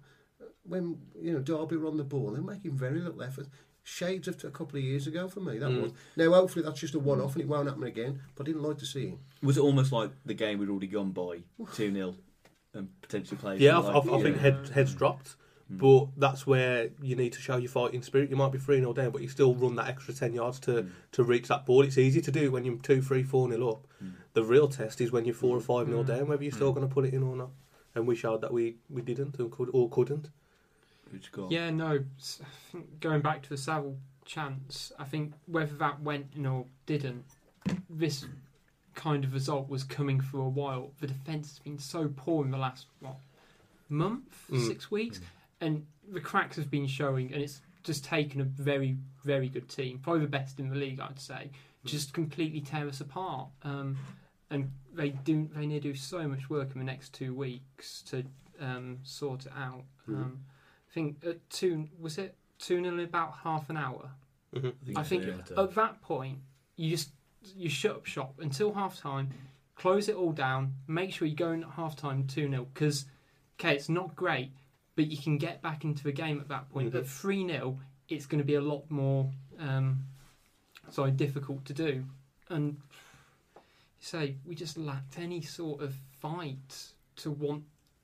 [0.63, 3.47] When you know Derby were on the ball, they were making very little effort.
[3.87, 5.59] Shades of a couple of years ago for me.
[5.59, 5.83] That Mm.
[5.83, 6.33] was now.
[6.33, 8.19] Hopefully, that's just a one-off and it won't happen again.
[8.35, 9.17] But I didn't like to see it.
[9.43, 11.43] Was it almost like the game we'd already gone by
[11.73, 12.15] 2 0
[12.73, 13.61] and potentially played?
[13.61, 14.41] Yeah, I, like, I, I think yeah.
[14.41, 15.35] head, heads dropped,
[15.71, 15.77] mm.
[15.77, 18.31] but that's where you need to show your fighting spirit.
[18.31, 20.71] You might be 3 0 down, but you still run that extra 10 yards to,
[20.71, 20.89] mm.
[21.11, 21.83] to reach that ball.
[21.83, 23.87] It's easy to do when you're 2 3 4 0 up.
[24.03, 24.13] Mm.
[24.33, 26.87] The real test is when you're 4 or 5 0 down, whether you're still going
[26.87, 27.51] to put it in or not.
[27.93, 30.29] And we showed that we, we didn't and could, or couldn't.
[31.11, 31.47] Which goal?
[31.51, 32.03] Yeah, no.
[32.19, 36.45] s- I think going back to the Saville chance, I think whether that went in
[36.45, 37.25] or didn't,
[37.89, 38.25] this
[38.95, 40.91] kind of result was coming for a while.
[40.99, 43.17] The defence has been so poor in the last what
[43.89, 44.65] month, Mm.
[44.67, 45.21] six weeks,
[45.61, 49.99] and the cracks have been showing, and it's just taken a very, very good team,
[49.99, 51.51] probably the best in the league, I'd say,
[51.83, 53.49] just completely tear us apart.
[53.63, 53.97] Um,
[54.49, 58.01] and they do they need to do so much work in the next two weeks
[58.03, 58.23] to
[58.59, 59.83] um, sort it out.
[60.07, 60.54] Um, I
[60.95, 64.09] think at two was it two nil in about half an hour.
[64.95, 65.61] I think yeah.
[65.61, 66.37] at that point
[66.77, 67.09] you just
[67.55, 69.29] you shut up shop until half time,
[69.75, 73.05] close it all down, make sure you go in at half time two 0 because
[73.59, 74.51] okay it's not great,
[74.95, 76.93] but you can get back into the game at that point.
[76.93, 76.99] Mhm.
[76.99, 77.77] At three 0
[78.07, 79.29] it's going to be a lot more
[79.59, 80.05] um,
[80.89, 82.05] sorry difficult to do,
[82.49, 82.77] and
[83.99, 87.63] say we just lacked any sort of fight to want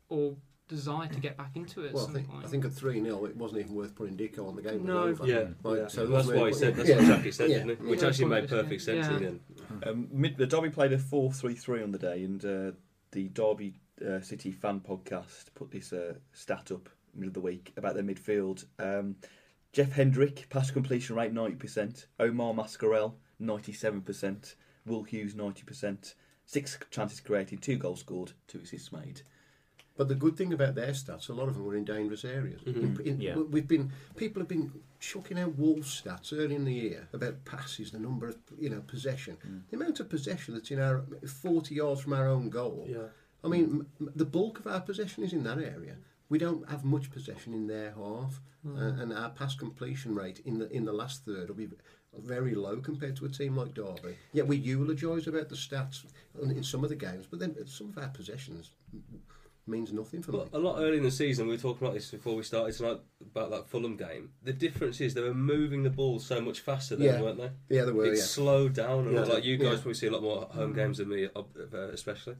[0.09, 0.35] or
[0.71, 2.45] desire to get back into it at Well, I think, point.
[2.45, 4.85] I think at 3 0, it wasn't even worth putting Dicko on the game.
[4.85, 5.07] No.
[5.07, 5.29] was over.
[5.29, 5.87] Yeah, Right, yeah.
[5.87, 6.75] so it that's why he said.
[6.75, 6.95] That's yeah.
[6.95, 7.57] what Jackie said, Yeah.
[7.57, 7.81] didn't it?
[7.81, 9.19] Which that's actually made perfect sense in yeah.
[9.19, 9.39] the end.
[9.85, 12.71] Um, mid, the Derby played a 4 3 3 on the day, and uh,
[13.11, 13.73] the Derby
[14.07, 18.03] uh, City fan podcast put this uh, stat up middle of the week about their
[18.03, 18.65] midfield.
[18.79, 19.17] Um,
[19.73, 24.55] Jeff Hendrick, pass completion rate 90%, Omar Mascarell 97%,
[24.85, 26.13] Will Hughes 90%,
[26.45, 29.21] six chances created, two goals scored, two assists made.
[29.97, 32.61] But the good thing about their stats, a lot of them were in dangerous areas.
[32.61, 33.01] Mm-hmm.
[33.01, 33.35] In- in- Yeah.
[33.35, 37.91] We've been people have been chucking out Wolves stats early in the year about passes,
[37.91, 39.61] the number of you know possession, mm.
[39.69, 42.85] the amount of possession that's in our forty yards from our own goal.
[42.89, 43.09] Yeah.
[43.43, 45.97] I mean, m- the bulk of our possession is in that area.
[46.29, 48.77] We don't have much possession in their half, mm.
[48.77, 51.69] uh, and our pass completion rate in the in the last third will be
[52.17, 54.15] very low compared to a team like Derby.
[54.33, 56.05] Yet we eulogise about the stats
[56.41, 58.71] in in some of the games, but then some of our possessions
[59.67, 60.37] means nothing for me.
[60.39, 62.75] Well, a lot early in the season, we were talking about this before we started
[62.75, 64.31] tonight about that Fulham game.
[64.43, 67.21] The difference is they were moving the ball so much faster then, Yeah.
[67.21, 67.51] weren't they?
[67.75, 68.05] Yeah, they were.
[68.05, 68.23] it Yeah.
[68.23, 69.05] slowed down.
[69.07, 69.23] And Yeah.
[69.23, 69.75] like you guys Yeah.
[69.75, 71.43] probably see a lot more home games than me, uh,
[71.93, 72.35] especially.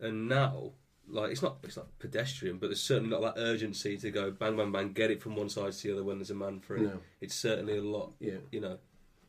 [0.00, 0.72] And now,
[1.08, 4.56] like it's not it's not pedestrian, but there's certainly not that urgency to go bang
[4.56, 6.82] bang bang, get it from one side to the other when there's a man free.
[6.82, 6.98] No.
[7.20, 8.14] It's certainly a lot.
[8.18, 8.38] Yeah.
[8.50, 8.78] You know,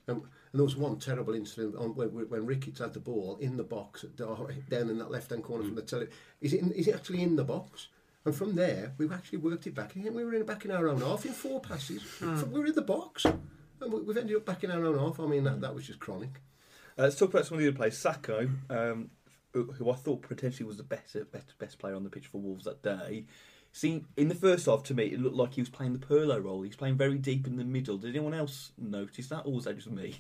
[0.10, 3.58] Um, and there was one terrible incident on, when, when Ricketts had the ball in
[3.58, 6.08] the box at down in that left hand corner from the tele.
[6.42, 7.88] Is it, in, is it actually in the box?
[8.26, 9.96] And from there, we actually worked it back.
[9.96, 12.04] And we were in, back in our own half in four passes.
[12.22, 13.26] We were in the box.
[13.26, 15.20] And we- we've ended up back in our own half.
[15.20, 16.42] I mean, that, that was just chronic.
[16.98, 17.98] Uh, let's talk about some of the other players.
[17.98, 19.12] Sako, um,
[19.54, 22.40] who who I thought potentially was the best, best best player on the pitch for
[22.42, 23.26] Wolves that day.
[23.72, 26.44] See, in the first half, to me, it looked like he was playing the Pirlo
[26.44, 26.64] role.
[26.64, 27.98] He was playing very deep in the middle.
[27.98, 30.16] Did anyone else notice that, or was that just me?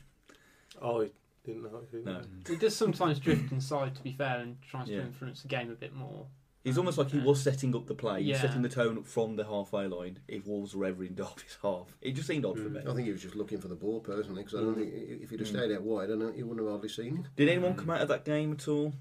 [0.81, 1.09] Oh, I
[1.45, 1.81] didn't know.
[1.91, 2.21] Didn't No.
[2.21, 2.49] I?
[2.49, 4.97] He does sometimes drift inside, to be fair, and tries Yeah.
[4.97, 6.27] to influence the game a bit more.
[6.63, 8.47] It's almost like he uh, was setting up the play, he was Yeah.
[8.47, 10.19] setting the tone from the halfway line.
[10.27, 12.73] If Wolves were ever in Derby's half, it just seemed odd for mm.
[12.73, 12.81] me.
[12.81, 14.91] I think he was just looking for the ball personally because I don't mm.
[14.91, 15.51] think if he'd have mm.
[15.51, 17.25] stayed out wide, I don't, he wouldn't have hardly seen it.
[17.37, 18.93] Did anyone come out of that game at all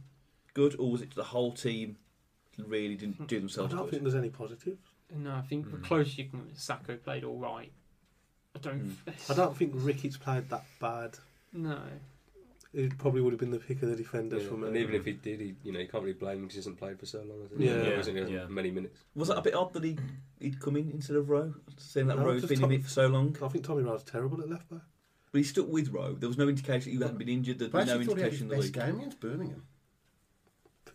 [0.54, 1.96] good, or was it the whole team
[2.56, 3.74] really didn't do themselves?
[3.74, 3.90] I don't good?
[3.90, 4.78] think there's any positives.
[5.14, 7.72] No, I think the closest you can, Sako played all right.
[8.54, 8.96] I don't.
[9.28, 11.18] I don't think Ricketts played that bad.
[11.52, 11.80] No.
[12.74, 14.48] It probably would have been the pick of the defenders Yeah.
[14.50, 14.68] for me.
[14.68, 16.58] and even if he did, he, you know, you can't really blame him because he
[16.58, 17.40] hasn't played for so long.
[17.42, 17.64] Has he?
[17.66, 17.84] Yeah.
[17.84, 18.46] He hasn't had Yeah.
[18.48, 18.98] many minutes.
[19.14, 19.96] Was that a bit odd that he,
[20.40, 22.84] he'd come in instead of Rowe, saying that No, Rowe's just been Tom- in it
[22.84, 23.34] for so long?
[23.40, 24.82] I think Tommy Rowe's terrible at left back.
[25.32, 26.14] But he stuck with Rowe.
[26.14, 27.58] There was no indication that he hadn't been injured.
[27.60, 28.96] There But I was no actually thought he had his indication in the best game
[29.00, 29.62] against Birmingham.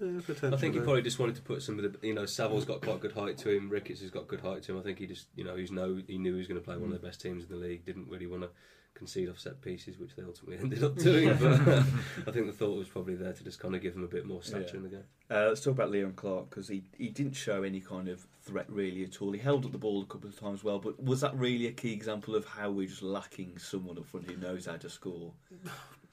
[0.01, 2.65] Eh, I think he probably just wanted to put some of the, you know, Saville's
[2.65, 3.69] got quite good height to him.
[3.69, 4.79] Ricketts has got good height to him.
[4.79, 6.77] I think he just, you know, he's know he knew he was going to play
[6.77, 7.85] one of the best teams in the league.
[7.85, 8.49] Didn't really want to
[8.93, 11.29] concede off set pieces, which they ultimately ended up doing.
[11.39, 11.83] but
[12.27, 14.25] I think the thought was probably there to just kind of give him a bit
[14.25, 14.77] more stature Yeah.
[14.77, 15.03] in the game.
[15.29, 18.69] Uh, let's talk about Leon Clarke because he, he didn't show any kind of threat
[18.69, 19.31] really at all.
[19.31, 21.71] He held up the ball a couple of times well, but was that really a
[21.71, 25.31] key example of how we're just lacking someone up front who knows how to score?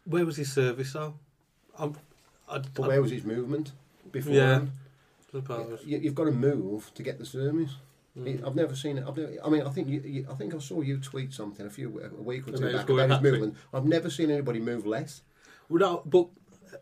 [0.05, 1.14] Where was his service though?
[1.79, 1.96] I'm,
[2.50, 3.72] I, But where was his movement
[4.11, 4.32] before?
[4.32, 4.62] Yeah.
[5.32, 7.76] You, you've got to move to get the service.
[8.18, 8.46] Mm.
[8.46, 9.04] I've never seen it.
[9.06, 11.66] I've never, I mean, I think you, you, I think I saw you tweet something
[11.66, 13.56] a few a week or two back about his movement.
[13.72, 15.22] I've never seen anybody move less.
[15.68, 16.28] Well, no, but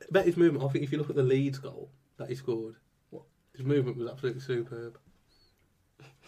[0.09, 2.77] about his movement, I think if you look at the Leeds goal that he scored,
[3.55, 4.99] his movement was absolutely superb.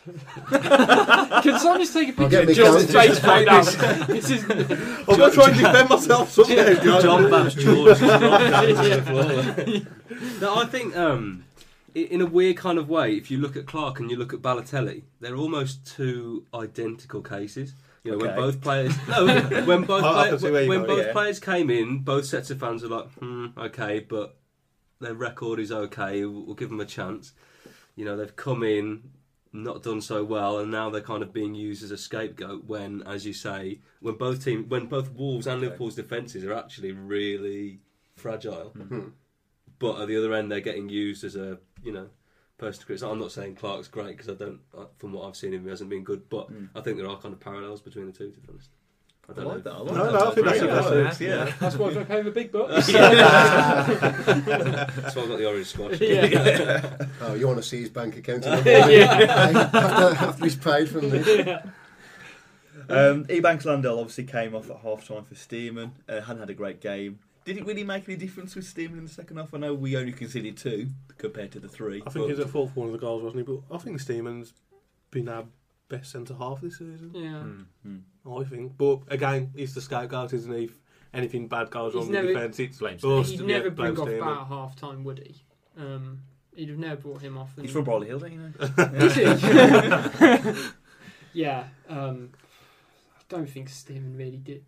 [0.48, 3.62] Can someone just take a I'll picture of me Jon's face right now?
[4.06, 7.02] This is I'm not trying to defend myself somehow, Jon.
[7.02, 10.40] Jon Babs George dropped down to the floor.
[10.40, 11.44] no, I think um,
[11.94, 14.40] in a weird kind of way, if you look at Clarke and you look at
[14.40, 17.74] Balotelli, they're almost two identical cases.
[18.04, 19.26] You know, when both players, no,
[19.66, 21.12] when both I- I play- can see where you're when going, both yeah.
[21.12, 24.36] players came in, both sets of fans were like, hmm, okay, but
[25.00, 26.24] their record is okay.
[26.24, 27.32] We'll, we'll give them a chance.
[27.96, 29.10] You know, they've come in,
[29.62, 32.64] not done so well, and now they're kind of being used as a scapegoat.
[32.66, 36.92] When, as you say, when both team, when both Wolves and Liverpool's defences are actually
[36.92, 37.80] really
[38.16, 38.82] fragile, hmm.
[38.82, 39.08] Hmm.
[39.78, 42.08] but at the other end they're getting used as a you know
[42.58, 43.10] person to criticise.
[43.10, 45.70] I'm not saying Clarke's great because I don't, uh, from what I've seen him, he
[45.70, 46.28] hasn't been good.
[46.28, 46.66] But hmm.
[46.74, 48.30] I think there are kind of parallels between the two.
[48.30, 48.70] To be honest,
[49.28, 49.70] I I don't like know.
[49.70, 49.72] that.
[49.72, 50.12] I like No, that.
[50.12, 50.70] no, I think that's Great.
[50.70, 51.52] a That good works, yeah.
[51.60, 52.86] That's why they pay the big bucks.
[52.92, 54.24] That's
[55.16, 56.00] why I've got the orange squash.
[56.10, 57.06] yeah.
[57.20, 58.46] Oh, you want to see his bank account?
[58.46, 61.60] after, after he's paid from this.
[62.88, 65.90] Um, Ebanks Landell obviously came off at half time for Stearman.
[66.08, 67.18] Uh, hadn't had a great game.
[67.44, 69.52] Did it really make any difference with Stearman in the second half?
[69.52, 70.88] I know we only conceded two
[71.18, 72.02] compared to the three.
[72.06, 73.54] I think but- he's at fault for one of the goals, wasn't he?
[73.54, 74.54] But I think Stearman's
[75.10, 75.44] been our
[75.88, 77.10] best centre half this season.
[77.14, 77.42] yeah.
[77.82, 77.98] Hmm.
[78.30, 78.76] I think.
[78.76, 80.64] But again, he's the scapegoat, isn't he?
[80.64, 80.78] If
[81.14, 83.30] anything bad goes He's won in never- the defence, it's Blames bust.
[83.30, 84.22] He'd never blame bring off Stearman.
[84.22, 85.42] about half time, would he?
[85.78, 86.20] Um,
[86.54, 87.52] he'd have never brought him off.
[87.60, 88.52] He's from Brierley Hill, don't you know?
[89.06, 90.70] Is he?
[91.32, 91.64] yeah.
[91.88, 92.30] Um,
[93.18, 94.64] I don't think Stearman really did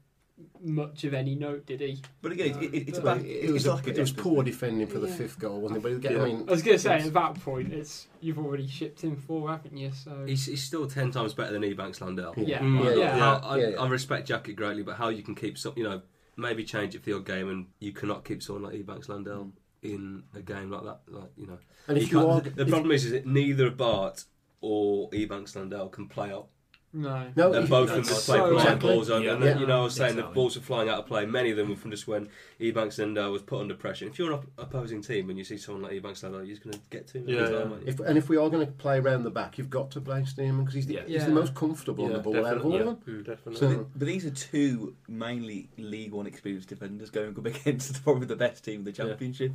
[0.62, 2.00] much of any note, did he?
[2.22, 3.98] But again, No, it, it, it's but- about It was, it's a, like a it
[3.98, 5.14] was poor defending for the Yeah.
[5.14, 5.82] fifth goal, wasn't it?
[5.82, 6.22] But again, Yeah.
[6.22, 9.16] I mean, I was going to say at that point, it's you've already shipped him
[9.16, 9.90] four, haven't you?
[9.92, 12.34] So He's, he's still ten times better than Ebanks Landell.
[12.36, 12.84] yeah, Mm.
[12.84, 13.80] yeah, Yeah, How- I, yeah, yeah.
[13.80, 16.02] I respect Jackett greatly, but how you can keep some, you know,
[16.36, 20.22] maybe change it for your game, and you cannot keep someone like Ebanks Landell in
[20.34, 21.00] a game like that.
[21.08, 23.70] Like you know, and if You you are, the if- problem is, is that neither
[23.70, 24.24] Bart
[24.60, 26.48] or Ebanks Landell can play out.
[26.92, 27.30] No.
[27.36, 29.24] No, They're if- both of them that's play so blind balls over.
[29.24, 29.34] Yeah.
[29.34, 29.60] and then, Yeah.
[29.60, 31.24] you know, I was saying the balls were flying out of play.
[31.24, 32.28] Many of them were from just when
[32.60, 34.06] Ebanks and Landell was put under pressure.
[34.06, 36.64] If you're an op- opposing team and you see someone like Ebanks Landell, you're just
[36.64, 37.28] going to get to him.
[37.28, 37.58] Yeah, every yeah.
[37.62, 37.88] time, aren't you?
[37.92, 40.20] If, and if we are going to play around the back, you've got to play
[40.22, 41.02] Stearman because he's, the, Yeah.
[41.06, 41.26] he's Yeah.
[41.26, 43.14] the most comfortable on the ball out of all definitely, of them.
[43.14, 43.54] Mm, definitely.
[43.60, 48.26] So- But, but these are two mainly League One experienced defenders going up against probably
[48.26, 49.52] the best team in the Championship.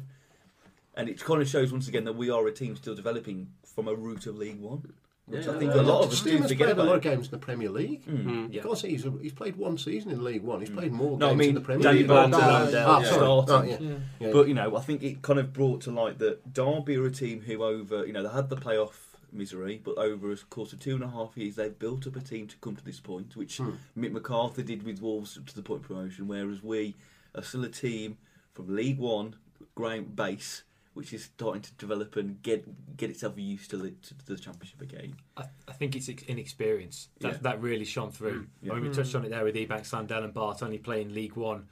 [0.97, 3.89] And it kind of shows once again that we are a team still developing from
[3.89, 4.93] a route of League One,
[5.27, 7.01] which Yeah, I think a lot of us do Stearman's forget played a lot of
[7.01, 8.05] games in the Premier League.
[8.05, 8.25] Mm.
[8.25, 8.53] Mm.
[8.53, 10.59] You can't say he's, he's played one season in League One.
[10.59, 12.07] He's played more No, I games mean, in the Premier Danny League.
[12.07, 13.45] Barton Oh, and Landell sorry.
[13.47, 13.69] starting.
[13.71, 13.77] Yeah.
[13.79, 13.97] Yeah.
[14.27, 14.33] Yeah.
[14.33, 17.11] But you know, I think it kind of brought to light that Derby are a
[17.11, 18.93] team who, over you know, they had the playoff
[19.31, 22.21] misery, but over a course of two and a half years, they've built up a
[22.21, 23.71] team to come to this point, which Hmm.
[23.97, 26.27] Mick McCarthy did with Wolves to the point of promotion.
[26.27, 26.95] Whereas we
[27.33, 28.17] are still a team
[28.53, 29.35] from League One
[29.73, 30.63] ground base,
[30.95, 32.65] which is starting to develop and get
[32.97, 35.15] get itself used to the, to the Championship again.
[35.35, 37.37] I, I think it's ex- inexperience that Yeah.
[37.41, 38.43] that really shone through.
[38.43, 38.71] Mm, yeah.
[38.71, 41.35] I mean, we touched on it there with Ebanks, Landell, and Batth only playing League
[41.35, 41.67] One,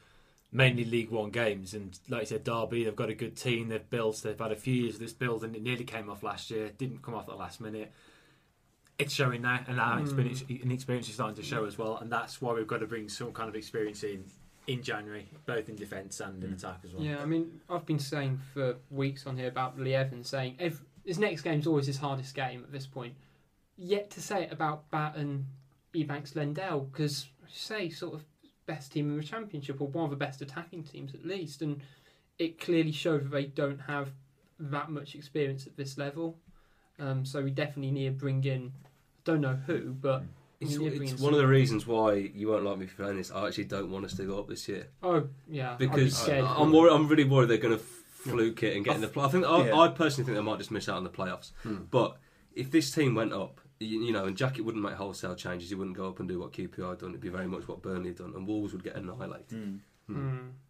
[0.51, 1.73] mainly League One games.
[1.73, 3.69] And like you said, Derby, they've got a good team.
[3.69, 4.21] They've built.
[4.21, 6.69] They've had a few years of this build, and it nearly came off last year.
[6.77, 7.93] Didn't come off at the last minute.
[8.99, 10.03] It's showing now, and our mm.
[10.03, 11.97] experience, inexperience is starting to show as well.
[11.97, 14.25] And that's why we've got to bring some kind of experience in
[14.67, 17.03] in January, both in defence and in attack as well.
[17.03, 20.85] Yeah, I mean, I've been saying for weeks on here about Lee Evans saying every,
[21.05, 23.13] his next game's always his hardest game at this point.
[23.75, 25.45] Yet to say it about Batth and
[25.93, 28.23] Ebanks Landell, because say sort of
[28.65, 31.81] best team in the championship or one of the best attacking teams at least, and
[32.39, 34.11] it clearly showed that they don't have
[34.59, 36.37] that much experience at this level.
[36.99, 38.71] Um, so we definitely need to bring in,
[39.25, 40.23] don't know who, but
[40.67, 42.77] It's, we need to bring it's in one of the reasons why you won't like
[42.77, 43.31] me for saying this.
[43.31, 46.27] I actually don't want us to go up this year Oh yeah, I'd be because.
[46.27, 49.25] I'm worried, I'm really worried they're going to fluke it and get in the play.
[49.25, 49.79] I think I, Yeah.
[49.79, 51.51] I personally think they might just miss out on the playoffs.
[51.63, 51.83] Hmm.
[51.91, 52.17] But
[52.55, 55.75] if this team went up, you, you know, and Jackett wouldn't make wholesale changes, he
[55.75, 57.09] wouldn't go up and do what QPR had done.
[57.09, 59.49] It'd be very much what Burnley had done, and Wolves would get annihilated.
[59.49, 59.79] Mm.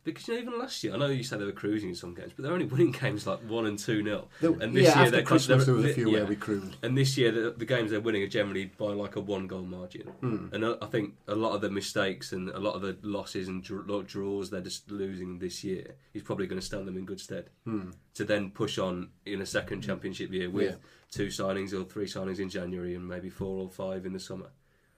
[0.04, 2.14] Because you know, even last year, I know you said they were cruising in some
[2.14, 4.28] games, but they're only winning games like one and two nil.
[4.42, 6.18] And this yeah, year after they're Christmas, there they're- was a few yeah.
[6.20, 6.76] where we cruised.
[6.84, 9.62] And this year, the, the games they're winning are generally by like a one goal
[9.64, 10.08] margin.
[10.20, 10.48] Hmm.
[10.52, 13.48] And I, I think a lot of the mistakes and a lot of the losses
[13.48, 17.06] and dr- draws they're just losing this year is probably going to stand them in
[17.06, 17.92] good stead Hmm.
[18.16, 20.76] to then push on in a second championship year with Yeah.
[21.12, 24.48] two signings or three signings in January and maybe four or five in the summer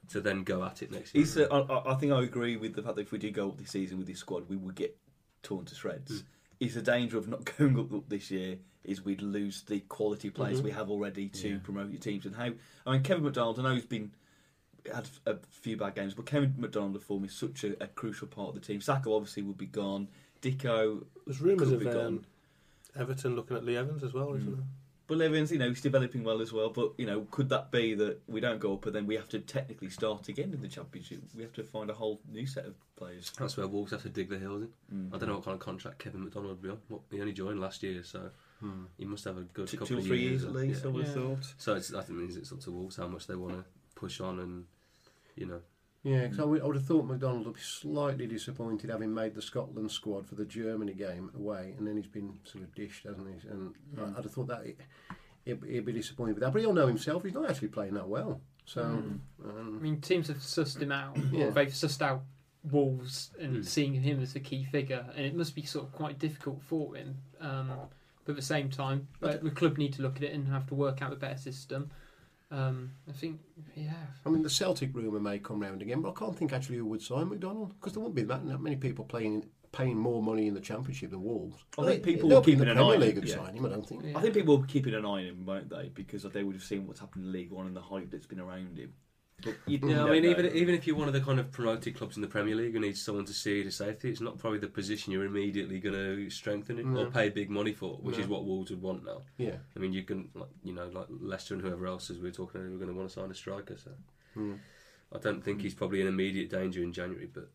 [0.10, 1.24] to then go at it next year.
[1.24, 3.34] He's, uh, I, I- I think I agree with the fact that if we did
[3.34, 4.98] go up this season with this squad, we would get
[5.44, 6.24] torn to shreds.
[6.60, 10.30] Is the danger of not going up, up this year is we'd lose the quality
[10.30, 12.26] players we have already to promote your teams.
[12.26, 12.52] And how
[12.86, 14.12] I mean, Kevin McDonald, I know he's been
[14.94, 18.28] had a few bad games, but Kevin McDonald for me is such a, a crucial
[18.28, 18.80] part of the team.
[18.82, 20.08] Sako obviously would be gone.
[20.42, 21.98] Dicko, There's rumours of be gone.
[22.06, 22.26] um,
[22.96, 24.66] Everton looking at Lee Evans as well, isn't there?
[25.08, 26.70] But Evans, you know, he's developing well as well.
[26.70, 29.30] But you know, could that be that we don't go up and then we have
[29.30, 31.22] to technically start again in the championship?
[31.36, 33.32] We have to find a whole new set of players.
[33.38, 34.70] That's where Wolves have to dig their heels in.
[34.94, 35.14] Mm.
[35.16, 36.80] I don't know what kind of contract Kevin McDonald would be on.
[36.88, 38.32] What, he only joined last year, so
[38.98, 40.42] he must have a good Two, couple two or of three years.
[40.42, 40.90] years at least, yeah.
[40.90, 41.22] I would have Yeah.
[41.36, 41.54] thought.
[41.58, 43.64] So it's, that means it's up to Wolves how much they want to
[43.94, 44.66] push on and,
[45.36, 45.62] you know,
[46.06, 49.34] Yeah, because I, would, I would have thought McDonald would be slightly disappointed having made
[49.34, 53.06] the Scotland squad for the Germany game away, and then he's been sort of dished,
[53.06, 53.48] hasn't he?
[53.50, 54.64] And I- I'd have thought that
[55.46, 56.54] he'd, he'd be disappointed with that.
[56.54, 58.40] But he'll know himself; he's not actually playing that well.
[58.66, 61.18] So, I um, mean, teams have sussed him out.
[61.32, 61.46] Yeah.
[61.46, 62.22] Or they've sussed out
[62.64, 63.62] Wolves and Hmm.
[63.64, 66.96] seeing him as the key figure, and it must be sort of quite difficult for
[66.96, 67.18] him.
[67.40, 67.72] Um,
[68.26, 70.68] but at the same time, uh, the club need to look at it and have
[70.68, 71.90] to work out a better system.
[72.52, 73.40] Um, I think,
[73.76, 73.92] yeah.
[74.26, 76.86] I mean, the Celtic rumour may come round again, but I can't think actually who
[76.86, 80.48] would sign McDonald because there won't be that, that many people playing paying more money
[80.48, 81.58] in the Championship than Wolves.
[81.78, 83.28] I think people They'll will be in keep an eye on Premier it, League and
[83.28, 83.36] yeah.
[83.36, 83.66] sign him.
[83.66, 84.04] I don't think.
[84.06, 84.18] yeah.
[84.18, 85.92] I think people will be keeping an eye on him, won't they?
[85.94, 88.40] Because they would have seen what's happened in League One and the hype that's been
[88.40, 88.94] around him.
[89.44, 90.30] But you, you Yeah, I mean, know.
[90.30, 92.74] even even if you're one of the kind of promoted clubs in the Premier League
[92.74, 95.96] who needs someone to see to safety, it's not probably the position you're immediately going
[95.96, 99.22] to strengthen it or pay big money for, which is what Wolves would want now.
[99.38, 99.58] Yeah.
[99.76, 102.32] I mean, you can, like, you know, like Leicester and whoever else as we were
[102.32, 103.78] talking about, we're going to want to sign a striker.
[103.78, 103.92] So
[104.34, 104.56] Hmm.
[105.14, 107.50] I don't think he's probably in immediate danger in January, but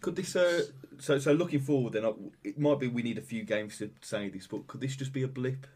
[0.00, 0.64] Could this, uh,
[0.98, 2.04] so so looking forward, then
[2.42, 5.12] it might be we need a few games to say this, but could this just
[5.12, 5.66] be a blip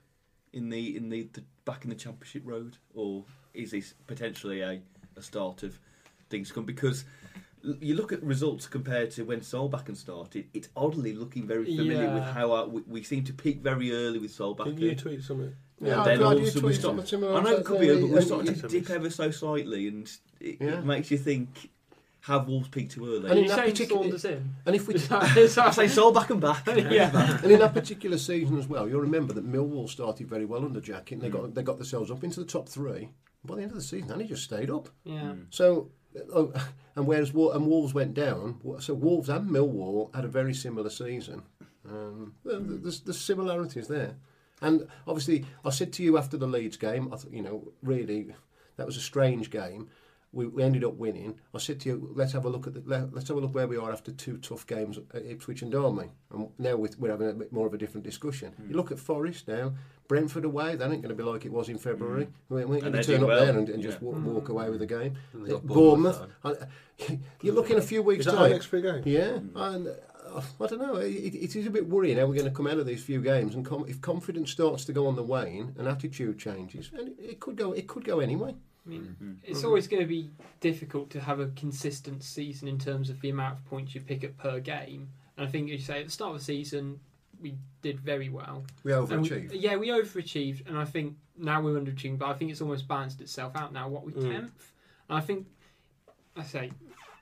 [0.53, 3.25] in the in the, the back in the championship road, or
[3.55, 4.81] is this potentially a,
[5.19, 5.79] a start of
[6.31, 6.65] things to come?
[6.65, 7.05] Because
[7.63, 12.23] you look at results compared to when Solbakken started, it's oddly looking very familiar with
[12.25, 14.77] how our, we, we seem to peak very early with Solbakken.
[14.77, 15.55] Didn't you tweet something?
[15.81, 17.13] Yeah, and I'm then glad all of a sudden we start.
[17.13, 20.11] I know it could be, but we're starting to dip ever so slightly, and
[20.41, 20.79] it, Yeah.
[20.79, 21.71] it makes you think:
[22.23, 23.17] Have Wolves peaked too early?
[23.19, 24.55] And Are in you that saying particular- Saunders in?
[24.67, 26.67] And if we Is that- is I that- say Solbakken back.
[26.91, 27.39] yeah.
[27.43, 30.81] and in that particular season as well, you'll remember that Millwall started very well under
[30.81, 31.33] Jack, and they mm.
[31.33, 33.11] got they got themselves up into the top three.
[33.49, 34.89] By the end of the season, and he just stayed up.
[35.05, 35.33] Yeah.
[35.51, 35.91] So,
[36.33, 36.53] oh,
[36.95, 40.91] and whereas Wol- and Wolves went down, so Wolves and Millwall had a very similar
[40.91, 41.43] season.
[41.89, 44.17] Um, well, there's, there's similarities there,
[44.61, 48.35] and obviously, I said to you after the Leeds game, I thought, you know, really,
[48.77, 49.89] that was a strange game.
[50.33, 51.39] We, we ended up winning.
[51.55, 53.55] I said to you, let's have a look at the, let, let's have a look
[53.55, 56.11] where we are after two tough games at Ipswich and Derby.
[56.31, 58.53] And now with, we're having a bit more of a different discussion.
[58.69, 59.73] You look at Forest now,
[60.07, 60.77] Brentford away.
[60.77, 62.27] That ain't going to be like it was in February.
[62.27, 62.31] Mm.
[62.51, 63.41] We, we ain't going to turn up well.
[63.47, 64.05] there and, and just Yeah.
[64.07, 64.23] walk, mm.
[64.25, 65.15] walk away with the game.
[65.33, 66.27] And they got Bournemouth.
[66.43, 66.69] Bournemouth
[67.01, 68.53] I- You're looking a few weeks Is that our time.
[68.53, 69.03] next free game?
[69.07, 69.51] Yeah, mm.
[69.55, 70.97] and uh, I don't know.
[70.97, 73.23] It, it is a bit worrying how we're going to come out of these few
[73.23, 77.09] games, and com- if confidence starts to go on the wane and attitude changes, and
[77.09, 77.73] it, it could go.
[77.73, 78.55] It could go anyway.
[78.89, 80.31] I mean, it's always going to be
[80.61, 84.25] difficult to have a consistent season in terms of the amount of points you pick
[84.25, 85.09] up per game.
[85.37, 86.99] And I think, as you say, at the start of the season,
[87.41, 88.65] we did very well.
[88.85, 89.51] We And we- overachieved.
[89.55, 92.19] yeah, we overachieved, and I think now we're underachieving.
[92.19, 93.89] But I think it's almost balanced itself out now.
[93.89, 94.23] What we Mm.
[94.23, 94.73] tenth,
[95.09, 95.47] and I think
[96.35, 96.73] I say,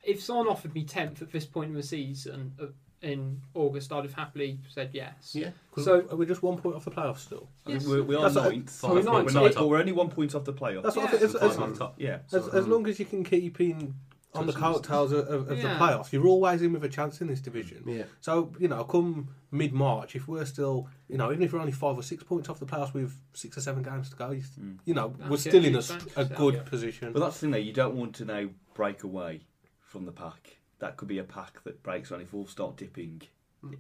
[0.05, 2.67] if someone offered me tenth at this point in the season uh,
[3.03, 5.33] in August, I'd have happily said yes.
[5.35, 5.51] Yeah.
[5.77, 7.49] So So- are we just one point off the playoffs still?
[7.65, 7.89] I think Yes.
[7.89, 8.81] we're, we are That's what- ninth.
[8.83, 9.27] Oh, we're But ninth.
[9.35, 9.61] We're, ninth, Yeah.
[9.61, 10.83] but we're only one point off the playoff.
[10.83, 11.23] That's what I think.
[11.23, 11.95] As, Five as, top.
[11.99, 12.19] yeah.
[12.33, 13.95] as, as long as you can keep in
[14.35, 15.75] on the coattails of, of, of Yeah.
[15.75, 17.83] the playoffs, you're always in with a chance in this division.
[17.87, 18.05] Yeah.
[18.21, 21.73] So you know, come mid March, if we're still, you know, even if we're only
[21.73, 24.43] five or six points off the playoffs with six or seven games to go, you,
[24.61, 24.79] mm.
[24.85, 26.63] you know, That's we're it, still in a, you a good yeah.
[26.63, 27.13] position.
[27.13, 27.59] But that's the thing, though.
[27.59, 29.43] You don't want to now break away
[29.81, 30.57] from the pack.
[30.79, 33.23] That could be a pack that breaks on if Wolves start dipping.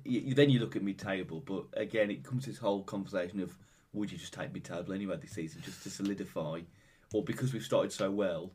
[0.05, 3.41] You, you- then you look at mid-table, but again, it comes to this whole conversation
[3.41, 3.57] of
[3.93, 6.61] would you just take mid-table anyway this season just to solidify,
[7.13, 8.51] or because we've started so well,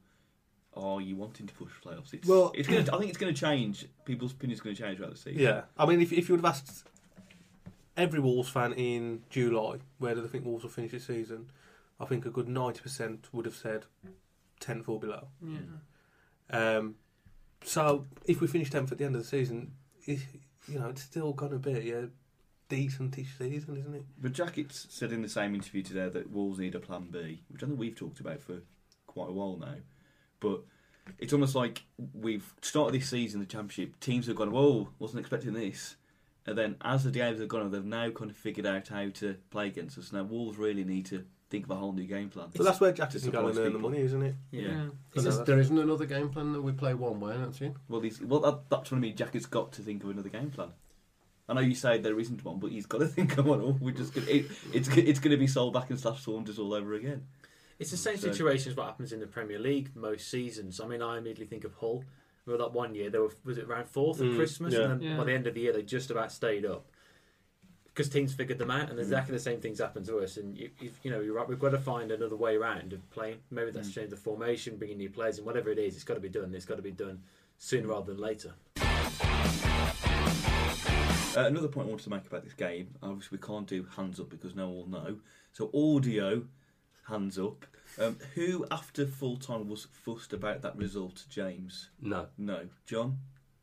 [0.75, 2.13] are you wanting to push playoffs?
[2.13, 3.85] It's, Well- it's gonna, I think it's going to change.
[4.05, 5.39] People's opinions going to change throughout the season.
[5.41, 6.87] Yeah, I mean, if, if you would have asked
[7.97, 11.51] every Wolves fan in July where do they think Wolves will finish this season,
[11.99, 13.85] I think a good ninety percent would have said
[14.59, 15.27] tenth or below.
[15.45, 15.59] Yeah.
[16.77, 16.95] Um,
[17.63, 19.71] so if we finish tenth at the end of the season,
[20.05, 20.19] you
[20.67, 22.09] know, it's still going to be a
[22.69, 24.05] decentish season, isn't it?
[24.19, 27.63] But Jackett's said in the same interview today that Wolves need a plan B, which
[27.63, 28.61] I think we've talked about for
[29.07, 29.75] quite a while now.
[30.39, 30.61] But
[31.19, 31.83] it's almost like
[32.13, 35.97] we've started this season, the Championship, teams have gone, whoa, wasn't expecting this.
[36.45, 39.09] And then as the games have gone on, they've now kind of figured out how
[39.09, 40.11] to play against us.
[40.11, 42.47] Now Wolves really need to think of a whole new game plan.
[42.55, 44.35] So that's where to Jackett's can go and surprise earn the money, isn't it?
[44.51, 44.61] Yeah.
[44.61, 44.85] Yeah.
[45.15, 47.35] Is this- there isn't another game plan that we play one way.
[47.37, 47.73] That's it.
[47.87, 49.15] Well, these, well that, that's what I mean.
[49.15, 50.69] Jack has got to think of another game plan.
[51.49, 53.61] I know you say there isn't one, but he's got to think of one.
[53.61, 56.93] Or we're just gonna, it, it's it's going to be Solbakken slash Saunders all over
[56.93, 57.27] again.
[57.77, 60.79] It's the same So- situation as what happens in the Premier League most seasons.
[60.79, 62.03] I mean, I immediately think of Hull.
[62.45, 64.81] Remember that one year they were was it around fourth at Mm, Christmas, yeah.
[64.81, 65.17] and then Yeah.
[65.17, 66.87] by the end of the year they just about stayed up
[67.93, 69.01] because teams figured them out, and Mm.
[69.01, 70.37] exactly the same things happen to us.
[70.37, 71.47] And you, you, you know, you're right.
[71.47, 73.39] We've got to find another way around of playing.
[73.49, 73.93] Maybe that's Mm.
[73.95, 76.53] change the formation, bringing new players, and whatever it is, it's got to be done.
[76.53, 77.21] It's got to be done
[77.57, 78.53] sooner rather than later.
[81.33, 84.19] Uh, another point I wanted to make about this game, obviously we can't do hands
[84.19, 85.19] up because no one will know.
[85.53, 86.43] So audio,
[87.07, 87.65] hands up.
[87.97, 91.89] Um, who after full time was fussed about that result, James?
[92.01, 92.27] No.
[92.37, 92.67] No.
[92.85, 93.19] Jon?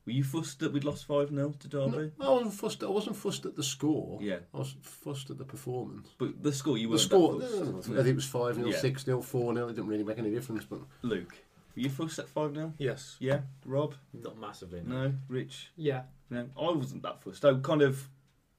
[0.09, 2.13] Were you fussed that we'd lost 5 0 to Derby?
[2.19, 2.83] No, I wasn't fussed.
[2.83, 4.19] I wasn't fussed at the score.
[4.23, 4.39] Yeah.
[4.55, 6.09] I was fussed at the performance.
[6.17, 7.63] But the score, you weren't score, that fussed.
[7.63, 8.13] no, wasn't whether it?
[8.13, 9.69] it was 5 0, 6 0, 4 0.
[9.69, 10.65] it didn't really make any difference.
[10.65, 11.37] But Luke,
[11.77, 12.73] were you fussed at 5 0?
[12.79, 13.17] Yes.
[13.19, 13.41] Yeah.
[13.67, 13.97] Rob?
[14.15, 14.81] Not massively.
[14.83, 15.09] No.
[15.09, 15.15] No.
[15.29, 15.73] Rich?
[15.77, 16.05] Yeah.
[16.31, 17.43] No, I wasn't that fussed.
[17.43, 18.09] So kind of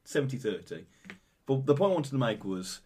[0.03, 0.85] 70 30.
[1.47, 2.81] But the point I wanted to make was,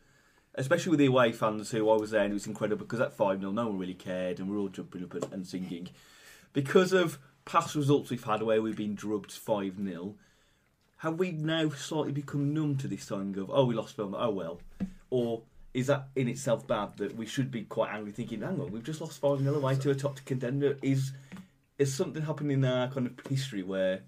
[0.55, 3.11] especially with the away fans who I was there and it was incredible because at
[3.11, 5.89] 5 0 no one really cared and we're all jumping up and, and singing.
[6.53, 10.15] Because of past results we've had where we've been drubbed 5 0,
[10.97, 14.29] have we now slightly become numb to this song of, oh, we lost 5 oh
[14.29, 14.61] well?
[15.09, 15.41] Or
[15.73, 18.83] is that in itself bad that we should be quite angry thinking, hang on, we've
[18.83, 20.77] just lost 5 0 away to a top contender?
[20.81, 21.11] Is,
[21.77, 24.03] is something happening in our kind of history where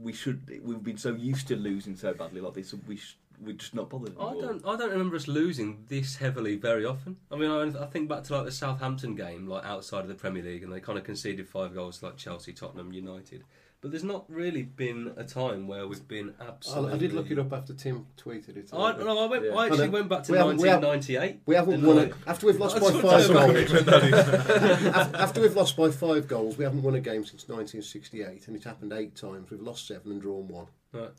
[0.00, 3.52] we should we've been so used to losing so badly like this we sh- we're
[3.54, 4.42] just not bothered I anymore.
[4.42, 4.66] don't.
[4.66, 7.16] I don't remember us losing this heavily very often.
[7.30, 10.14] I mean, I, I think back to like the Southampton game, like outside of the
[10.14, 13.44] Premier League, and they kind of conceded five goals to like Chelsea, Tottenham, United,
[13.82, 16.94] But there's not really been a time where we've been absolutely.
[16.94, 18.70] I did look it up after Tim tweeted it.
[18.72, 19.54] I, no, I, went, Yeah.
[19.54, 21.40] I actually And, went back to we haven't- we have- 1998.
[21.46, 22.02] We haven't didn't won I?
[22.04, 23.70] a, after we've lost by five goals.
[23.70, 24.12] Craig that is.
[24.96, 28.56] after, after we've lost by five goals, we haven't won a game since 1968, and
[28.56, 29.50] it happened eight times.
[29.50, 30.66] We've lost seven and drawn one.
[30.92, 31.10] Right.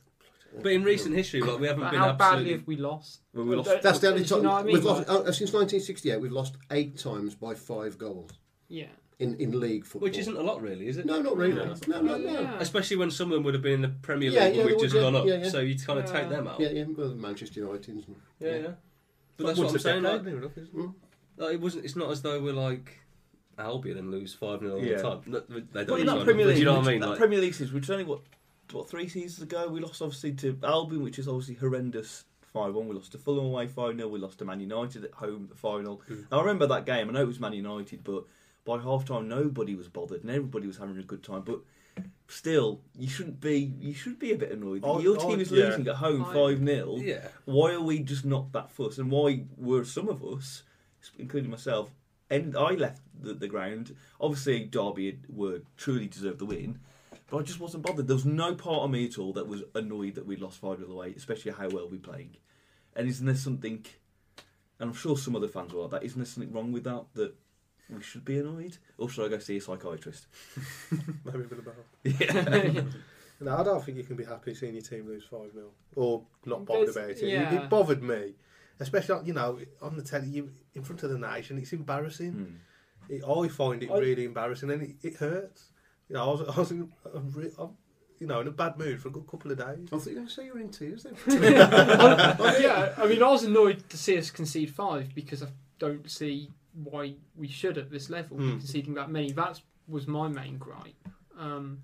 [0.61, 2.53] But in recent history, like we haven't But been how badly absolutely.
[2.53, 3.19] have we lost?
[3.33, 4.73] Well, we lost- That's the only do you time know what I mean?
[4.75, 6.19] we've lost uh, since 1968.
[6.21, 8.31] We've lost eight times by five goals
[8.67, 8.85] yeah.
[9.19, 10.07] in, in league football.
[10.07, 11.05] Which isn't a lot, really, is it?
[11.05, 11.53] No, not really.
[11.53, 12.17] No, No, no, no.
[12.17, 12.31] no.
[12.41, 12.57] Yeah.
[12.59, 14.65] Especially when some of them would have been in the Premier League Yeah, when yeah,
[14.65, 15.25] we've they just would, gone yeah, up.
[15.27, 15.49] yeah, yeah.
[15.49, 16.19] So you kind of Yeah.
[16.19, 16.59] take them out.
[16.59, 16.85] Yeah, yeah.
[16.97, 17.89] Well, Manchester United.
[17.89, 18.17] Isn't it?
[18.39, 18.55] yeah.
[18.55, 18.67] yeah.
[19.37, 20.01] But that's what I'm saying.
[20.03, 20.89] decade, Like, near enough, isn't it?
[21.43, 21.85] like, it wasn't.
[21.85, 22.97] It's not as though we're like
[23.59, 24.95] Albion and lose five 0 all Yeah.
[24.97, 25.21] the time.
[25.27, 26.87] No, They don't But in lose that 5-0, Premier but League, do you know what
[26.87, 26.99] I mean?
[27.01, 28.21] That Like, Premier League season, which is only what,
[28.71, 32.25] what three seasons ago, we lost obviously to Albion, which is obviously horrendous.
[32.53, 35.11] Five one, we lost to Fulham away five 0 We lost to Man United at
[35.13, 36.01] home the final.
[36.07, 36.21] Hmm.
[36.31, 37.09] Now I remember that game.
[37.09, 38.23] I know it was Man United, but
[38.65, 41.41] by half time nobody was bothered and everybody was having a good time.
[41.45, 41.59] But
[42.27, 43.73] still, you shouldn't be.
[43.79, 44.83] You should be a bit annoyed.
[44.85, 45.65] I- Your I- team is yeah.
[45.65, 47.27] losing at home five 0 yeah.
[47.45, 48.97] Why are we just not that fussed?
[48.97, 50.63] And why were some of us,
[51.19, 51.91] including myself,
[52.29, 53.95] and I left the, the ground.
[54.19, 56.79] Obviously, Derby had- were truly deserved the win,
[57.29, 58.07] but I just wasn't bothered.
[58.07, 60.79] There was no part of me at all that was annoyed that we lost five
[60.79, 62.37] 0 away, especially how well we playing.
[62.95, 63.85] And isn't there something?
[64.79, 66.03] And I'm sure some other fans were like that.
[66.03, 67.05] Isn't there something wrong with that?
[67.15, 67.33] That
[67.89, 70.27] we should be annoyed, or should I go see a psychiatrist?
[71.25, 71.75] Maybe a bit about.
[72.03, 72.81] Yeah.
[73.39, 76.23] No, I don't think you can be happy seeing your team lose 5 0 or
[76.47, 77.21] not bothered about it.
[77.21, 77.53] yeah.
[77.53, 78.33] It, it bothered me,
[78.79, 81.59] especially, you know, on the telly, you in front of the nation.
[81.59, 82.31] It's embarrassing.
[82.31, 83.13] Hmm.
[83.13, 85.69] It, I find it I- really embarrassing and it, it hurts.
[86.09, 87.69] You know, I was, I was in, a re- I'm,
[88.19, 89.87] you know, in a bad mood for a good couple of days.
[89.91, 91.15] I thought you were going to say you were in tears then.
[92.61, 95.47] yeah, I mean, I was annoyed to see us concede five because I
[95.79, 98.57] don't see why we should at this level be Hmm.
[98.59, 99.31] conceding that many.
[99.31, 101.07] That was my main gripe.
[101.37, 101.79] Um,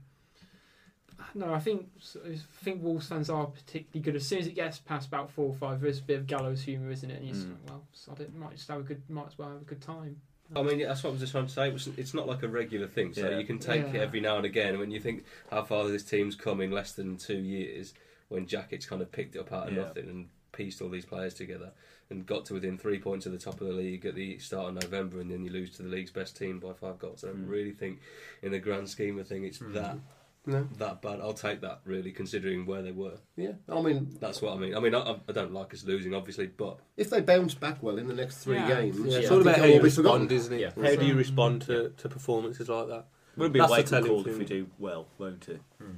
[1.35, 1.89] no, I think
[2.25, 4.15] I think Wolves fans are particularly good.
[4.15, 6.61] As soon as it gets past about four or five, there's a bit of gallows
[6.63, 7.17] humour, isn't it?
[7.19, 7.51] And you just Mm.
[7.51, 9.81] like, well, sod it, might just have a good, might as well have a good
[9.81, 10.21] time.
[10.55, 11.67] I mean, that's what I was just trying to say.
[11.67, 13.37] It was, it's not like a regular thing, so Yeah.
[13.39, 14.77] you can take it every now and again.
[14.79, 17.93] When you think how far this team's come in less than two years,
[18.29, 19.83] when Jackett's kind of picked it up out of Yeah.
[19.83, 21.71] nothing and pieced all these players together
[22.09, 24.67] and got to within three points of the top of the league at the start
[24.69, 27.23] of November, and then you lose to the league's best team by five goals.
[27.23, 27.49] I don't Mm.
[27.49, 27.99] really think,
[28.41, 29.97] in the grand scheme of things, it's that
[30.45, 30.67] no.
[30.77, 31.19] that bad.
[31.21, 33.17] I'll take that really, considering where they were.
[33.35, 33.53] Yeah.
[33.69, 34.75] I mean, That's what I mean.
[34.75, 37.97] I mean, I, I don't like us losing, obviously, but if they bounce back well
[37.97, 38.67] in the next three Yeah.
[38.67, 40.21] games, Yeah, I it's all about how they'll you all be forgotten.
[40.23, 40.59] respond, isn't it?
[40.59, 40.71] Yeah.
[40.89, 43.05] How do you respond to, to performances like that?
[43.35, 45.61] Will be a That's the wake call if we do well, won't it?
[45.81, 45.95] Hmm.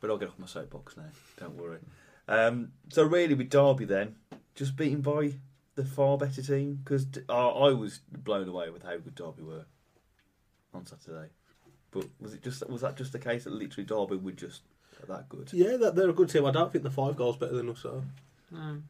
[0.00, 1.04] But I'll get off my soapbox now.
[1.40, 1.78] Don't worry.
[2.28, 4.16] Um, so really, with Derby, then
[4.54, 5.34] just beaten by
[5.74, 9.64] the far better team because I, I was blown away with how good Derby were
[10.74, 11.28] on Saturday.
[11.96, 14.62] But was it just was that just the case that literally Derby were just
[15.08, 15.50] that good?
[15.52, 16.44] Yeah, that, they're a good team.
[16.46, 18.02] I don't think the five goals better than us, though.
[18.50, 18.82] No.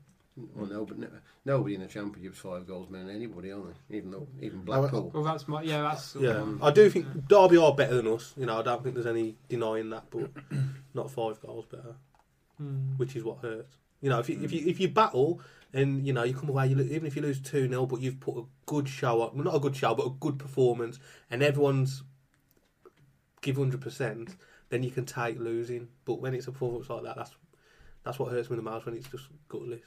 [0.54, 1.08] Well, no, but no,
[1.46, 3.96] nobody in the championship's five goals better than anybody, are they?
[3.96, 5.10] Even though, even Blackpool.
[5.14, 5.80] Well, that's my yeah.
[5.82, 8.34] That's Yeah, Um, I do think Derby are better than us.
[8.36, 10.30] You know, I don't think there's any denying that, but
[10.94, 11.94] not five goals better,
[12.58, 12.96] Hmm.
[12.98, 13.76] which is what hurts.
[14.02, 15.40] You know, if you if you if you battle
[15.72, 18.20] and you know you come away, you even if you lose two 0 but you've
[18.20, 20.98] put a good show up, well, not a good show, but a good performance,
[21.30, 22.02] and everyone's
[23.46, 24.36] give hundred percent,
[24.68, 25.88] then you can take losing.
[26.04, 27.30] But when it's a performance like that, that's
[28.02, 29.80] that's what hurts me the most when it's just gutless.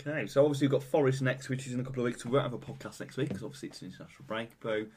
[0.00, 2.24] Okay, so obviously we've got Forest next, which is in a couple of weeks.
[2.24, 4.50] We won't have a podcast next week because obviously it's an international break.
[4.60, 4.88] But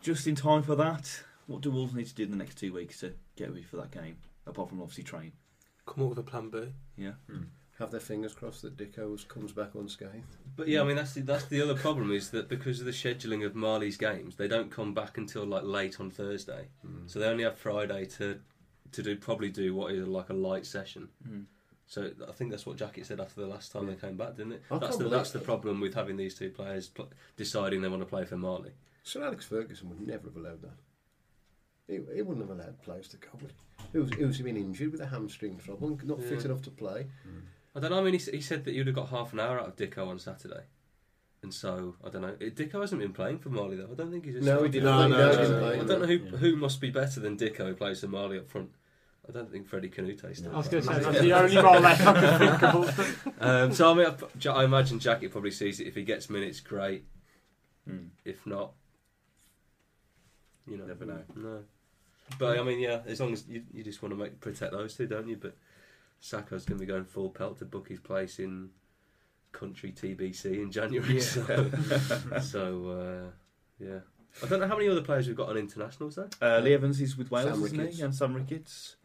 [0.00, 2.72] just in time for that, what do Wolves need to do in the next two
[2.72, 4.18] weeks to get ready for that game?
[4.46, 5.32] Apart from obviously train.
[5.86, 6.68] Come up with a plan B.
[6.96, 7.12] Yeah.
[7.28, 7.44] Hmm.
[7.78, 10.36] Have their fingers crossed that Dicko comes back unscathed.
[10.56, 12.92] But yeah, I mean that's the, that's the other problem is that because of the
[12.92, 16.66] scheduling of Mali's games, they don't come back until like late on Thursday,
[17.06, 18.40] so they only have Friday to
[18.90, 21.08] to do probably do what is like a light session.
[21.28, 21.44] Mm.
[21.86, 24.52] So I think that's what Jackett said after the last time they came back, didn't
[24.52, 24.62] it?
[24.70, 27.88] I That's the, believe that's the problem with having these two players pl- deciding they
[27.88, 28.72] want to play for Marley.
[29.04, 30.76] Sir Alex Ferguson would never have allowed that.
[31.86, 33.28] He, he wouldn't have allowed players to go.
[33.40, 33.56] Would he?
[33.92, 37.06] Who's, who's been injured with a hamstring trouble, and not fit enough to play?
[37.78, 38.00] I don't know.
[38.00, 40.08] I mean, he, he said that you'd have got half an hour out of Dicko
[40.08, 40.62] on Saturday,
[41.42, 42.34] and so I don't know.
[42.40, 43.88] It, Dicko hasn't been playing for Mali though.
[43.92, 44.44] I don't think he's.
[44.44, 45.08] No, he didn't No, play.
[45.08, 45.80] no, No, no, he didn't no, play.
[45.80, 46.30] I don't know who Yeah.
[46.38, 48.70] who must be better than Dicko who plays for Mali up front.
[49.28, 50.54] I don't think Freddie Kanouté still.
[50.54, 53.28] I was going to say that's the only role left I can think of.
[53.40, 55.86] um, so I mean, I, I imagine Jackett probably sees it.
[55.86, 57.04] If he gets minutes, great.
[57.88, 58.08] Mm.
[58.24, 58.72] If not,
[60.66, 61.22] you know, Never know.
[61.36, 61.58] No,
[62.38, 64.94] but I mean, yeah, as long as you, you just want to make protect those
[64.94, 65.36] two, don't you?
[65.36, 65.56] But
[66.20, 68.70] Sako's going to be going full pelt to book his place in
[69.52, 71.14] country TBC in January.
[71.14, 71.20] Yeah.
[71.20, 71.70] So,
[72.40, 73.30] so uh,
[73.78, 74.00] yeah,
[74.42, 76.28] I don't know how many other players we've got on internationals though.
[76.40, 77.96] Uh, Lee Evans is with Wales, Sam isn't Ricketts.
[77.98, 78.02] he?
[78.02, 78.96] And Sam Ricketts.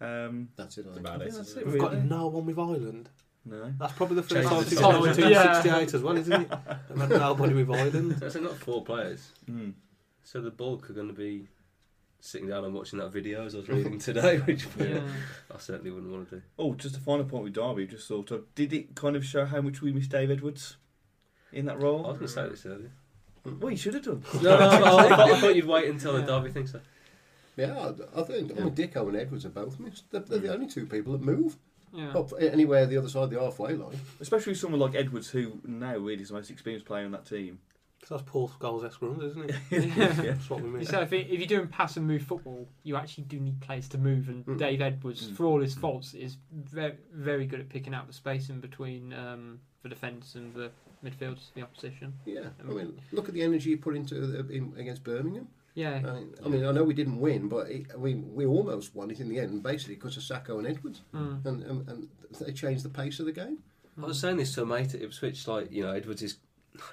[0.00, 0.86] Um, That's it.
[0.88, 1.06] I think.
[1.06, 1.32] about I it.
[1.32, 3.08] that's it, We've got no one with Ireland.
[3.46, 3.72] No.
[3.78, 5.00] That's probably the first Change time the since time.
[5.00, 6.52] 1968 as well, isn't it?
[6.88, 8.12] And had nobody with Ireland.
[8.12, 9.32] That's not four players.
[9.50, 9.74] Mm.
[10.22, 11.48] So the bulk are going to be
[12.24, 15.00] sitting down and watching that video as I was reading today, which Yeah.
[15.54, 16.42] I certainly wouldn't want to do.
[16.58, 17.86] Oh, just a final point with Derby.
[17.86, 18.52] Just thought of.
[18.54, 20.76] Did it kind of show how much we miss Dave Edwards
[21.52, 22.00] in that role?
[22.06, 22.18] I role?
[22.18, 22.90] was going to say this earlier.
[23.60, 24.22] Well, you should have done.
[24.42, 26.26] No, no, I, I, thought, I thought you'd wait until the Yeah.
[26.26, 26.66] Derby thing.
[26.66, 26.80] So
[27.56, 30.10] Yeah, I, I think I mean, Dicko and Edwards are both missed.
[30.10, 31.56] They're, they're the only two people that move
[31.92, 32.12] Yeah.
[32.12, 34.00] up anywhere the other side of the halfway line.
[34.18, 37.58] Especially someone like Edwards, who now really is the most experienced player on that team.
[38.04, 39.56] Because that's Paul Scholes' ex runs, isn't it?
[39.96, 40.08] Yeah.
[40.08, 40.84] That's what we mean.
[40.84, 43.88] So if, it, if you're doing pass and move football, you actually do need players
[43.88, 44.28] to move.
[44.28, 44.58] And Mm.
[44.58, 45.36] Dave Edwards, Mm.
[45.36, 49.14] for all his faults, is very, very good at picking out the space in between
[49.14, 50.70] um, the defence and the
[51.02, 52.12] midfielders, the opposition.
[52.26, 55.48] Yeah, I mean, look at the energy he put into the, in, against Birmingham.
[55.74, 58.44] Yeah, I mean, I mean, I know we didn't win, but it, I mean, we
[58.44, 61.44] almost won it in the end, basically because of Sako and Edwards, Mm.
[61.46, 63.58] and, and, and they changed the pace of the game.
[63.96, 66.36] I was saying this to a mate at Ipswich, like you know, Edwards is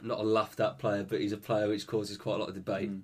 [0.02, 2.56] not a laughed at player, but he's a player which causes quite a lot of
[2.56, 2.92] debate.
[2.92, 3.02] Mm.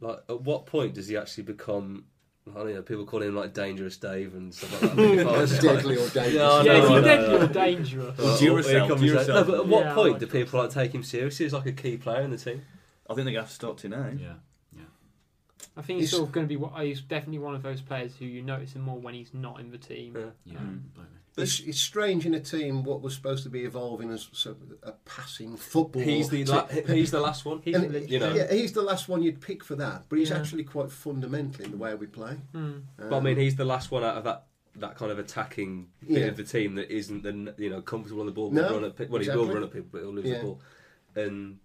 [0.00, 2.04] Like, at what point does he actually become?
[2.50, 2.82] I don't know.
[2.82, 4.98] People call him like Dangerous Dave and stuff like that.
[5.20, 6.34] If I was Deadly or dangerous.
[6.34, 8.18] Yeah, I yeah, know, is I he know, deadly or dangerous?
[8.18, 10.70] Well, Duracell, here comes that- No, but at what Yeah, point like do people like
[10.70, 12.62] take him seriously as like a key player in the team?
[13.08, 14.08] I think they're going to have to start to now.
[14.18, 14.32] Yeah.
[14.76, 14.82] Yeah.
[15.76, 16.56] I think he's He's- sort of going to be.
[16.56, 19.60] what- He's definitely one of those players who you notice him more when he's not
[19.60, 20.16] in the team.
[20.16, 20.52] Yeah.
[20.54, 20.58] Yeah.
[20.58, 20.80] Mm.
[21.34, 21.42] Completely.
[21.44, 24.62] It's, it's strange in a team what was supposed to be evolving as sort of
[24.82, 26.02] a passing football.
[26.02, 27.60] He's the la- he's the last one.
[27.64, 28.34] He's And, you know.
[28.34, 30.38] yeah, he's the last one you'd pick for that, but he's Yeah.
[30.38, 32.36] actually quite fundamental in the way we play.
[32.54, 32.82] Mm.
[32.96, 36.18] But I mean, he's the last one out of that that kind of attacking bit
[36.18, 36.24] Yeah.
[36.28, 38.50] of the team that isn't the you know comfortable on the ball.
[38.50, 40.38] No, will run at, pe- well, he will run at people, but he'll lose Yeah.
[40.38, 40.60] the ball.
[41.14, 41.58] And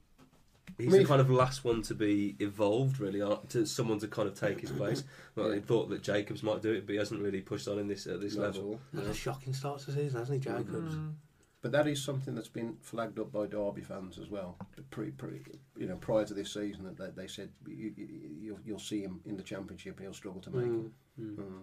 [0.77, 3.99] he's I mean, the kind of last one to be evolved, really, uh, to someone
[3.99, 5.03] to kind of take his place.
[5.35, 5.55] Well, Yeah.
[5.55, 8.07] he thought that Jacobs might do it, but he hasn't really pushed on in this
[8.07, 8.63] at this Not level.
[8.63, 8.79] all.
[8.91, 10.95] That's a shocking start to the season, hasn't he, Jacobs?
[10.95, 11.13] Mm.
[11.61, 14.57] But that is something that's been flagged up by Derby fans as well.
[14.89, 15.41] Pre, pre,
[15.77, 18.07] you know, prior to this season, that they, they said you, you,
[18.41, 20.71] you'll, you'll see him in the championship and he'll struggle to make it.
[20.71, 20.91] Mm.
[21.21, 21.35] Mm.
[21.35, 21.61] Mm.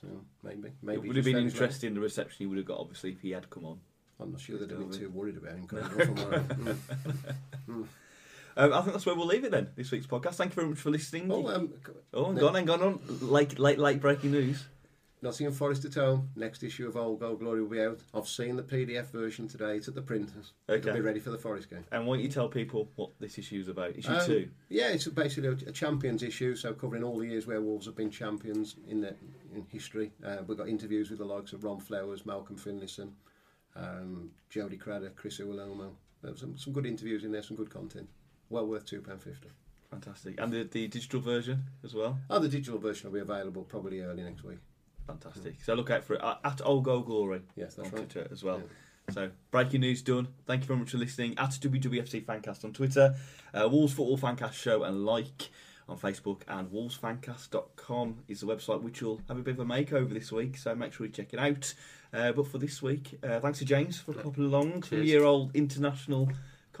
[0.00, 0.06] So
[0.42, 2.78] maybe, maybe it would have been found his interesting the reception he would have got,
[2.80, 3.78] obviously, if he had come on.
[4.18, 5.84] I'm not sure they'd have been too worried about him coming
[7.68, 7.88] off.
[8.56, 8.72] Am I right?
[8.72, 9.68] Um, I think that's where we'll leave it then.
[9.76, 10.34] This week's podcast.
[10.34, 11.30] Thank you very much for listening.
[11.30, 11.72] Oh, um,
[12.14, 12.48] Oh, no.
[12.48, 13.00] on, hang on, on.
[13.20, 14.64] Late, late, late breaking news.
[15.22, 16.30] Nottingham Forest at home.
[16.34, 18.00] Next issue of Old Gold Glory will be out.
[18.14, 19.76] I've seen the PDF version today.
[19.76, 20.52] It's at the printers.
[20.66, 20.92] It'll Okay.
[20.98, 21.84] be ready for the Forest game.
[21.92, 23.94] And why don't you tell people what this issue is about?
[23.98, 24.48] Issue Um, two.
[24.70, 28.10] Yeah, it's basically a, champions issue, so covering all the years where Wolves have been
[28.10, 29.14] champions in the,
[29.54, 30.10] in history.
[30.24, 33.12] Uh, we've got interviews with the likes of Ron Flowers, Malcolm Finlayson,
[33.76, 35.90] um, Jody Craddock, Chris Iwelumo.
[36.34, 38.08] Some, some good interviews in there, some good content.
[38.50, 39.48] Well worth two pound fifty.
[39.90, 40.40] Fantastic.
[40.40, 42.18] And the, the digital version as well.
[42.28, 44.58] Oh, the digital version will be available probably early next week.
[45.06, 45.56] Fantastic.
[45.64, 48.08] So look out for it at Old Gold Glory Yes, that's on right.
[48.08, 48.58] Twitter as well.
[48.58, 49.14] Yeah.
[49.14, 50.28] So breaking news done.
[50.46, 51.36] Thank you very much for listening.
[51.38, 53.16] At WWFC Fancast on Twitter,
[53.52, 55.48] uh, Wolves Football Fancast Show and like
[55.88, 60.10] on Facebook, and wolvesfancast.com is the website which will have a bit of a makeover
[60.10, 60.56] this week.
[60.56, 61.74] So make sure you check it out.
[62.12, 64.82] Uh, but for this week, uh, thanks to James for popping along.
[64.82, 66.28] Two year old international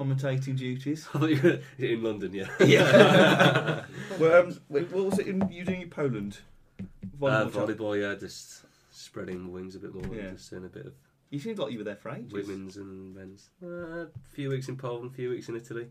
[0.00, 1.06] commentating duties.
[1.14, 2.48] I thought you were in London, yeah.
[2.66, 3.84] Yeah.
[4.18, 6.38] well, um, wait, what was it in, you doing in Poland?
[6.80, 6.84] Uh,
[7.20, 7.50] Volleyball.
[7.50, 10.22] volleyball, yeah, just spreading the wings a bit more, Yeah.
[10.28, 10.92] and just doing a bit of
[11.30, 12.32] You seemed like you were there for ages.
[12.32, 13.50] women's and men's.
[13.62, 15.88] Uh, a few weeks in Poland, a few weeks in Italy.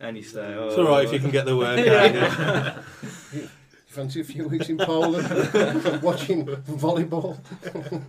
[0.00, 0.52] And you stay.
[0.52, 2.84] It's all right if you can get the word out.
[3.86, 7.38] Fancy a few weeks in Poland watching volleyball.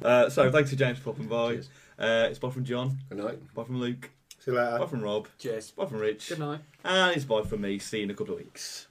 [0.04, 1.58] Uh, so thanks to James for popping by.
[2.00, 2.98] Uh, it's bye from Jon.
[3.10, 3.54] Good night.
[3.54, 4.10] Bye from Luke.
[4.46, 4.78] See you later.
[4.78, 5.28] Bye from Rob.
[5.40, 5.72] Cheers.
[5.72, 6.30] Bye from Rich.
[6.30, 6.60] Good night.
[6.84, 7.80] And it's bye from me.
[7.80, 8.86] See you in a couple of weeks.